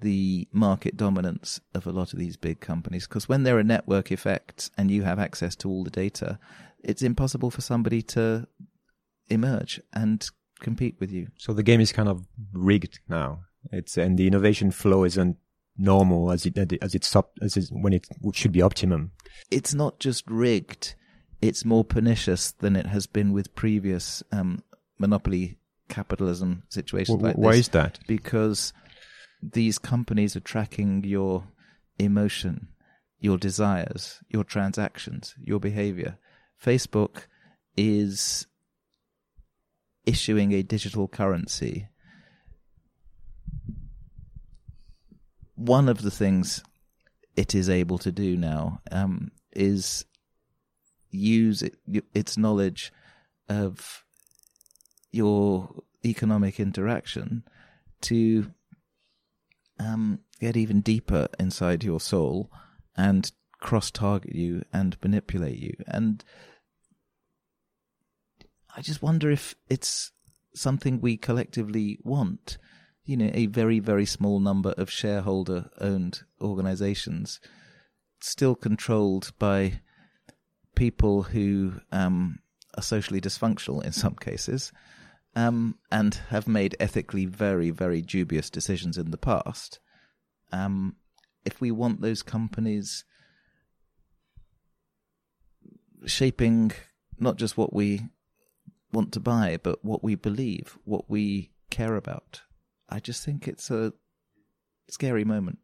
the 0.00 0.46
market 0.52 0.96
dominance 0.96 1.60
of 1.74 1.86
a 1.86 1.92
lot 1.92 2.12
of 2.12 2.18
these 2.18 2.36
big 2.36 2.60
companies. 2.60 3.06
Because 3.06 3.28
when 3.28 3.42
there 3.42 3.58
are 3.58 3.64
network 3.64 4.12
effects 4.12 4.70
and 4.76 4.90
you 4.90 5.02
have 5.02 5.18
access 5.18 5.56
to 5.56 5.68
all 5.68 5.82
the 5.82 5.90
data, 5.90 6.38
it's 6.82 7.02
impossible 7.02 7.50
for 7.50 7.60
somebody 7.60 8.02
to 8.02 8.46
emerge 9.28 9.80
and 9.92 10.28
compete 10.60 10.96
with 11.00 11.10
you. 11.10 11.28
So 11.36 11.52
the 11.52 11.62
game 11.62 11.80
is 11.80 11.92
kind 11.92 12.08
of 12.08 12.26
rigged 12.52 13.00
now. 13.08 13.40
It's 13.72 13.96
and 13.96 14.18
the 14.18 14.26
innovation 14.26 14.70
flow 14.70 15.04
isn't 15.04 15.36
normal 15.76 16.30
as 16.30 16.46
it 16.46 16.56
as 16.80 16.94
it's 16.94 17.14
as 17.42 17.56
it, 17.56 17.68
when 17.70 17.92
it 17.92 18.06
should 18.32 18.52
be 18.52 18.62
optimum. 18.62 19.12
It's 19.50 19.74
not 19.74 19.98
just 19.98 20.24
rigged; 20.28 20.94
it's 21.42 21.64
more 21.64 21.84
pernicious 21.84 22.52
than 22.52 22.76
it 22.76 22.86
has 22.86 23.06
been 23.06 23.32
with 23.32 23.54
previous 23.54 24.22
um, 24.30 24.62
monopoly 24.98 25.57
capitalism 25.88 26.62
situations 26.68 27.20
like 27.20 27.36
why 27.36 27.54
is 27.54 27.68
that? 27.68 27.98
Because 28.06 28.72
these 29.42 29.78
companies 29.78 30.36
are 30.36 30.40
tracking 30.40 31.04
your 31.04 31.44
emotion, 31.98 32.68
your 33.20 33.38
desires, 33.38 34.20
your 34.28 34.44
transactions, 34.44 35.34
your 35.38 35.60
behavior. 35.60 36.18
Facebook 36.62 37.26
is 37.76 38.46
issuing 40.06 40.52
a 40.52 40.62
digital 40.62 41.08
currency. 41.08 41.88
One 45.54 45.88
of 45.88 46.02
the 46.02 46.10
things 46.10 46.62
it 47.36 47.54
is 47.54 47.68
able 47.68 47.98
to 47.98 48.10
do 48.10 48.36
now 48.36 48.80
um, 48.90 49.30
is 49.52 50.04
use 51.10 51.62
it, 51.62 51.76
its 52.14 52.36
knowledge 52.36 52.92
of 53.48 54.04
your 55.10 55.82
economic 56.04 56.60
interaction 56.60 57.42
to 58.02 58.52
um, 59.78 60.20
get 60.40 60.56
even 60.56 60.80
deeper 60.80 61.28
inside 61.38 61.84
your 61.84 62.00
soul 62.00 62.50
and 62.96 63.32
cross 63.60 63.90
target 63.90 64.34
you 64.34 64.64
and 64.72 64.96
manipulate 65.02 65.58
you. 65.58 65.74
And 65.86 66.24
I 68.76 68.82
just 68.82 69.02
wonder 69.02 69.30
if 69.30 69.54
it's 69.68 70.12
something 70.54 71.00
we 71.00 71.16
collectively 71.16 71.98
want. 72.02 72.58
You 73.04 73.16
know, 73.16 73.30
a 73.32 73.46
very, 73.46 73.78
very 73.78 74.04
small 74.04 74.38
number 74.38 74.70
of 74.76 74.90
shareholder 74.90 75.70
owned 75.80 76.22
organizations 76.40 77.40
still 78.20 78.54
controlled 78.54 79.32
by 79.38 79.80
people 80.74 81.22
who 81.22 81.74
um, 81.90 82.40
are 82.76 82.82
socially 82.82 83.20
dysfunctional 83.20 83.82
in 83.84 83.92
some 83.92 84.14
cases 84.14 84.72
um, 85.38 85.76
and 85.92 86.16
have 86.30 86.48
made 86.48 86.76
ethically 86.80 87.24
very, 87.24 87.70
very 87.70 88.02
dubious 88.02 88.50
decisions 88.50 88.98
in 88.98 89.12
the 89.12 89.16
past. 89.16 89.78
Um, 90.50 90.96
if 91.44 91.60
we 91.60 91.70
want 91.70 92.00
those 92.00 92.24
companies 92.24 93.04
shaping 96.06 96.72
not 97.20 97.36
just 97.36 97.56
what 97.56 97.72
we 97.72 98.08
want 98.92 99.12
to 99.12 99.20
buy, 99.20 99.58
but 99.62 99.84
what 99.84 100.02
we 100.02 100.16
believe, 100.16 100.76
what 100.84 101.08
we 101.08 101.52
care 101.70 101.94
about, 101.94 102.42
I 102.88 102.98
just 102.98 103.24
think 103.24 103.46
it's 103.46 103.70
a 103.70 103.92
scary 104.88 105.24
moment. 105.24 105.58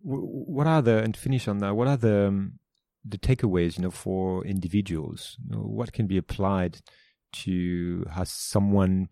What 0.00 0.68
are 0.68 0.80
the 0.80 0.98
and 0.98 1.16
finish 1.16 1.48
on 1.48 1.58
that? 1.58 1.74
What 1.74 1.88
are 1.88 1.96
the 1.96 2.28
um, 2.28 2.60
the 3.04 3.18
takeaways, 3.18 3.78
you 3.78 3.82
know, 3.82 3.90
for 3.90 4.46
individuals? 4.46 5.36
You 5.44 5.56
know, 5.56 5.62
what 5.62 5.92
can 5.92 6.06
be 6.06 6.16
applied 6.16 6.82
to 7.32 8.04
has 8.12 8.30
someone 8.30 9.08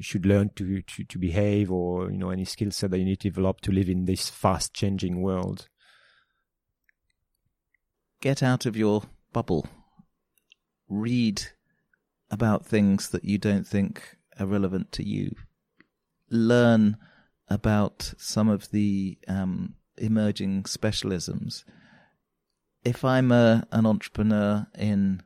should 0.00 0.26
learn 0.26 0.50
to, 0.56 0.82
to, 0.82 1.04
to 1.04 1.18
behave 1.18 1.70
or, 1.70 2.10
you 2.10 2.18
know, 2.18 2.30
any 2.30 2.44
skill 2.44 2.70
set 2.70 2.90
that 2.90 2.98
you 2.98 3.04
need 3.04 3.20
to 3.20 3.30
develop 3.30 3.60
to 3.60 3.72
live 3.72 3.88
in 3.88 4.04
this 4.04 4.30
fast 4.30 4.74
changing 4.74 5.22
world? 5.22 5.68
Get 8.20 8.42
out 8.42 8.66
of 8.66 8.76
your 8.76 9.02
bubble. 9.32 9.66
Read 10.88 11.42
about 12.30 12.66
things 12.66 13.10
that 13.10 13.24
you 13.24 13.38
don't 13.38 13.66
think 13.66 14.16
are 14.38 14.46
relevant 14.46 14.92
to 14.92 15.06
you. 15.06 15.34
Learn 16.30 16.96
about 17.48 18.14
some 18.18 18.48
of 18.48 18.70
the 18.70 19.18
um, 19.28 19.74
emerging 19.98 20.64
specialisms. 20.64 21.64
If 22.84 23.04
I'm 23.04 23.32
a, 23.32 23.66
an 23.72 23.86
entrepreneur 23.86 24.66
in 24.76 25.22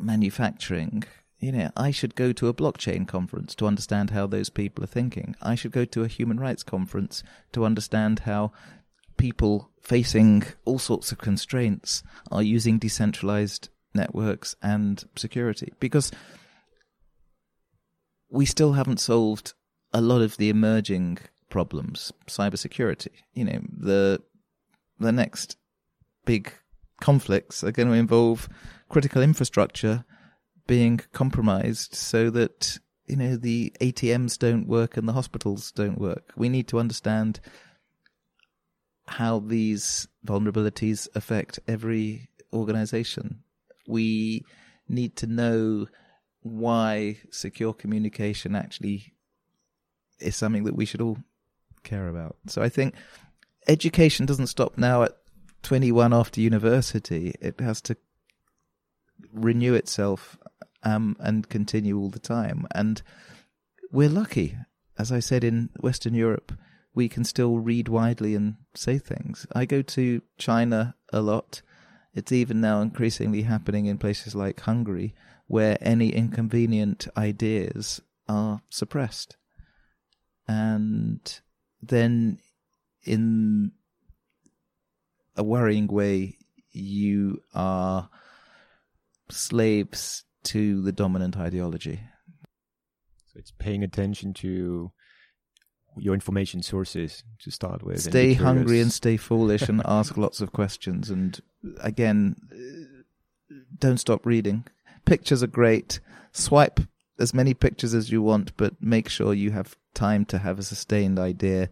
manufacturing, 0.00 1.04
you 1.38 1.52
know, 1.52 1.70
I 1.76 1.90
should 1.90 2.14
go 2.14 2.32
to 2.32 2.48
a 2.48 2.54
blockchain 2.54 3.08
conference 3.08 3.54
to 3.56 3.66
understand 3.66 4.10
how 4.10 4.26
those 4.26 4.50
people 4.50 4.84
are 4.84 4.88
thinking. 4.88 5.34
I 5.40 5.54
should 5.54 5.72
go 5.72 5.84
to 5.86 6.04
a 6.04 6.08
human 6.08 6.38
rights 6.38 6.62
conference 6.62 7.22
to 7.52 7.64
understand 7.64 8.20
how 8.20 8.52
people 9.16 9.70
facing 9.80 10.44
all 10.64 10.78
sorts 10.78 11.12
of 11.12 11.18
constraints 11.18 12.02
are 12.30 12.42
using 12.42 12.78
decentralized 12.78 13.68
networks 13.94 14.54
and 14.62 15.04
security 15.16 15.72
because 15.80 16.12
we 18.30 18.46
still 18.46 18.74
haven't 18.74 19.00
solved 19.00 19.54
a 19.92 20.00
lot 20.00 20.22
of 20.22 20.36
the 20.36 20.48
emerging 20.48 21.18
problems, 21.48 22.12
cybersecurity. 22.26 23.08
You 23.34 23.44
know, 23.44 23.60
the 23.76 24.22
the 24.98 25.12
next 25.12 25.56
big 26.24 26.52
conflicts 27.00 27.64
are 27.64 27.72
going 27.72 27.88
to 27.88 27.94
involve 27.94 28.48
critical 28.90 29.22
infrastructure 29.22 30.04
being 30.66 31.00
compromised 31.12 31.94
so 31.94 32.28
that 32.30 32.78
you 33.06 33.16
know 33.16 33.36
the 33.36 33.72
ATMs 33.80 34.38
don't 34.38 34.68
work 34.68 34.96
and 34.96 35.08
the 35.08 35.14
hospitals 35.14 35.72
don't 35.72 35.98
work. 35.98 36.32
We 36.36 36.48
need 36.48 36.68
to 36.68 36.78
understand 36.78 37.40
how 39.06 39.40
these 39.40 40.06
vulnerabilities 40.24 41.08
affect 41.14 41.58
every 41.66 42.28
organization. 42.52 43.42
We 43.88 44.44
need 44.88 45.16
to 45.16 45.26
know 45.26 45.86
why 46.42 47.18
secure 47.30 47.72
communication 47.72 48.54
actually 48.54 49.14
is 50.20 50.36
something 50.36 50.64
that 50.64 50.76
we 50.76 50.84
should 50.84 51.00
all 51.00 51.18
care 51.82 52.08
about. 52.08 52.36
So 52.46 52.62
I 52.62 52.68
think 52.68 52.94
education 53.66 54.26
doesn't 54.26 54.46
stop 54.46 54.78
now 54.78 55.02
at 55.02 55.16
21 55.62 56.12
after 56.12 56.40
university. 56.40 57.34
It 57.40 57.60
has 57.60 57.80
to 57.82 57.96
renew 59.32 59.74
itself 59.74 60.38
um, 60.82 61.16
and 61.20 61.48
continue 61.48 61.98
all 61.98 62.10
the 62.10 62.18
time. 62.18 62.66
And 62.74 63.02
we're 63.92 64.08
lucky. 64.08 64.56
As 64.98 65.10
I 65.10 65.20
said, 65.20 65.44
in 65.44 65.70
Western 65.80 66.14
Europe, 66.14 66.52
we 66.94 67.08
can 67.08 67.24
still 67.24 67.58
read 67.58 67.88
widely 67.88 68.34
and 68.34 68.56
say 68.74 68.98
things. 68.98 69.46
I 69.54 69.64
go 69.64 69.82
to 69.82 70.22
China 70.38 70.94
a 71.12 71.20
lot. 71.20 71.62
It's 72.14 72.32
even 72.32 72.60
now 72.60 72.80
increasingly 72.80 73.42
happening 73.42 73.86
in 73.86 73.98
places 73.98 74.34
like 74.34 74.60
Hungary, 74.60 75.14
where 75.46 75.78
any 75.80 76.10
inconvenient 76.10 77.06
ideas 77.16 78.00
are 78.28 78.62
suppressed. 78.68 79.36
And 80.46 81.40
then, 81.80 82.38
in 83.04 83.72
a 85.36 85.44
worrying 85.44 85.86
way, 85.86 86.36
you 86.72 87.42
are 87.54 88.10
slaves 89.30 90.24
to 90.44 90.82
the 90.82 90.92
dominant 90.92 91.36
ideology. 91.36 92.00
So 93.26 93.38
it's 93.38 93.52
paying 93.52 93.84
attention 93.84 94.34
to 94.34 94.90
your 95.96 96.14
information 96.14 96.62
sources 96.62 97.24
to 97.40 97.50
start 97.50 97.82
with. 97.82 98.00
Stay 98.00 98.34
hungry 98.34 98.80
and 98.80 98.92
stay 98.92 99.16
foolish 99.16 99.68
and 99.68 99.82
ask 99.84 100.16
lots 100.16 100.40
of 100.40 100.52
questions. 100.52 101.10
And 101.10 101.38
uh, 101.64 101.80
again, 101.80 102.36
uh, 102.52 103.54
don't 103.78 103.98
stop 103.98 104.24
reading. 104.24 104.64
Pictures 105.04 105.42
are 105.42 105.48
great. 105.48 106.00
Swipe 106.32 106.80
as 107.18 107.34
many 107.34 107.54
pictures 107.54 107.94
as 107.94 108.10
you 108.10 108.22
want, 108.22 108.56
but 108.56 108.74
make 108.80 109.08
sure 109.08 109.34
you 109.34 109.50
have 109.50 109.76
time 109.94 110.24
to 110.24 110.38
have 110.38 110.58
a 110.58 110.62
sustained 110.62 111.18
idea 111.18 111.68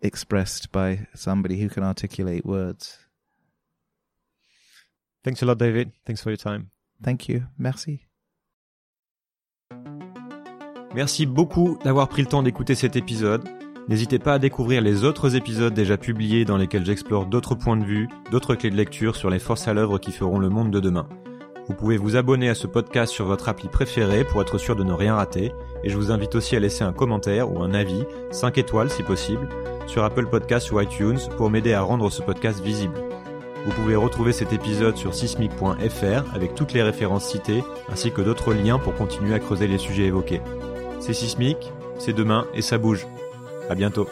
expressed 0.00 0.72
by 0.72 1.06
somebody 1.14 1.60
who 1.60 1.68
can 1.68 1.84
articulate 1.84 2.44
words. 2.44 2.98
Thanks 5.22 5.40
a 5.40 5.46
lot, 5.46 5.58
David. 5.58 5.92
Thanks 6.04 6.20
for 6.20 6.30
your 6.30 6.36
time. 6.36 6.71
Thank 7.02 7.28
you. 7.28 7.42
Merci. 7.58 8.00
Merci 10.94 11.24
beaucoup 11.24 11.78
d'avoir 11.84 12.08
pris 12.08 12.22
le 12.22 12.28
temps 12.28 12.42
d'écouter 12.42 12.74
cet 12.74 12.96
épisode. 12.96 13.48
N'hésitez 13.88 14.18
pas 14.18 14.34
à 14.34 14.38
découvrir 14.38 14.82
les 14.82 15.04
autres 15.04 15.34
épisodes 15.34 15.74
déjà 15.74 15.96
publiés 15.96 16.44
dans 16.44 16.56
lesquels 16.56 16.84
j'explore 16.84 17.26
d'autres 17.26 17.54
points 17.54 17.76
de 17.76 17.84
vue, 17.84 18.08
d'autres 18.30 18.54
clés 18.54 18.70
de 18.70 18.76
lecture 18.76 19.16
sur 19.16 19.30
les 19.30 19.38
forces 19.38 19.66
à 19.66 19.74
l'œuvre 19.74 19.98
qui 19.98 20.12
feront 20.12 20.38
le 20.38 20.50
monde 20.50 20.70
de 20.70 20.80
demain. 20.80 21.08
Vous 21.68 21.74
pouvez 21.74 21.96
vous 21.96 22.16
abonner 22.16 22.48
à 22.48 22.54
ce 22.54 22.66
podcast 22.66 23.12
sur 23.12 23.26
votre 23.26 23.48
appli 23.48 23.68
préférée 23.68 24.24
pour 24.24 24.42
être 24.42 24.58
sûr 24.58 24.76
de 24.76 24.84
ne 24.84 24.92
rien 24.92 25.14
rater, 25.14 25.52
et 25.84 25.88
je 25.88 25.96
vous 25.96 26.10
invite 26.10 26.34
aussi 26.34 26.56
à 26.56 26.60
laisser 26.60 26.84
un 26.84 26.92
commentaire 26.92 27.52
ou 27.52 27.62
un 27.62 27.72
avis, 27.72 28.04
5 28.30 28.58
étoiles 28.58 28.90
si 28.90 29.02
possible, 29.02 29.48
sur 29.86 30.04
Apple 30.04 30.26
Podcasts 30.26 30.70
ou 30.72 30.80
iTunes 30.80 31.18
pour 31.36 31.50
m'aider 31.50 31.72
à 31.72 31.82
rendre 31.82 32.10
ce 32.10 32.22
podcast 32.22 32.60
visible. 32.60 33.11
Vous 33.64 33.72
pouvez 33.72 33.94
retrouver 33.94 34.32
cet 34.32 34.52
épisode 34.52 34.96
sur 34.96 35.14
sismic.fr 35.14 36.34
avec 36.34 36.54
toutes 36.54 36.72
les 36.72 36.82
références 36.82 37.28
citées 37.28 37.62
ainsi 37.90 38.10
que 38.10 38.20
d'autres 38.20 38.52
liens 38.52 38.78
pour 38.78 38.94
continuer 38.94 39.34
à 39.34 39.38
creuser 39.38 39.68
les 39.68 39.78
sujets 39.78 40.04
évoqués. 40.04 40.40
C'est 41.00 41.12
Sismic, 41.12 41.72
c'est 41.98 42.12
demain 42.12 42.46
et 42.54 42.62
ça 42.62 42.78
bouge. 42.78 43.06
À 43.70 43.74
bientôt. 43.74 44.08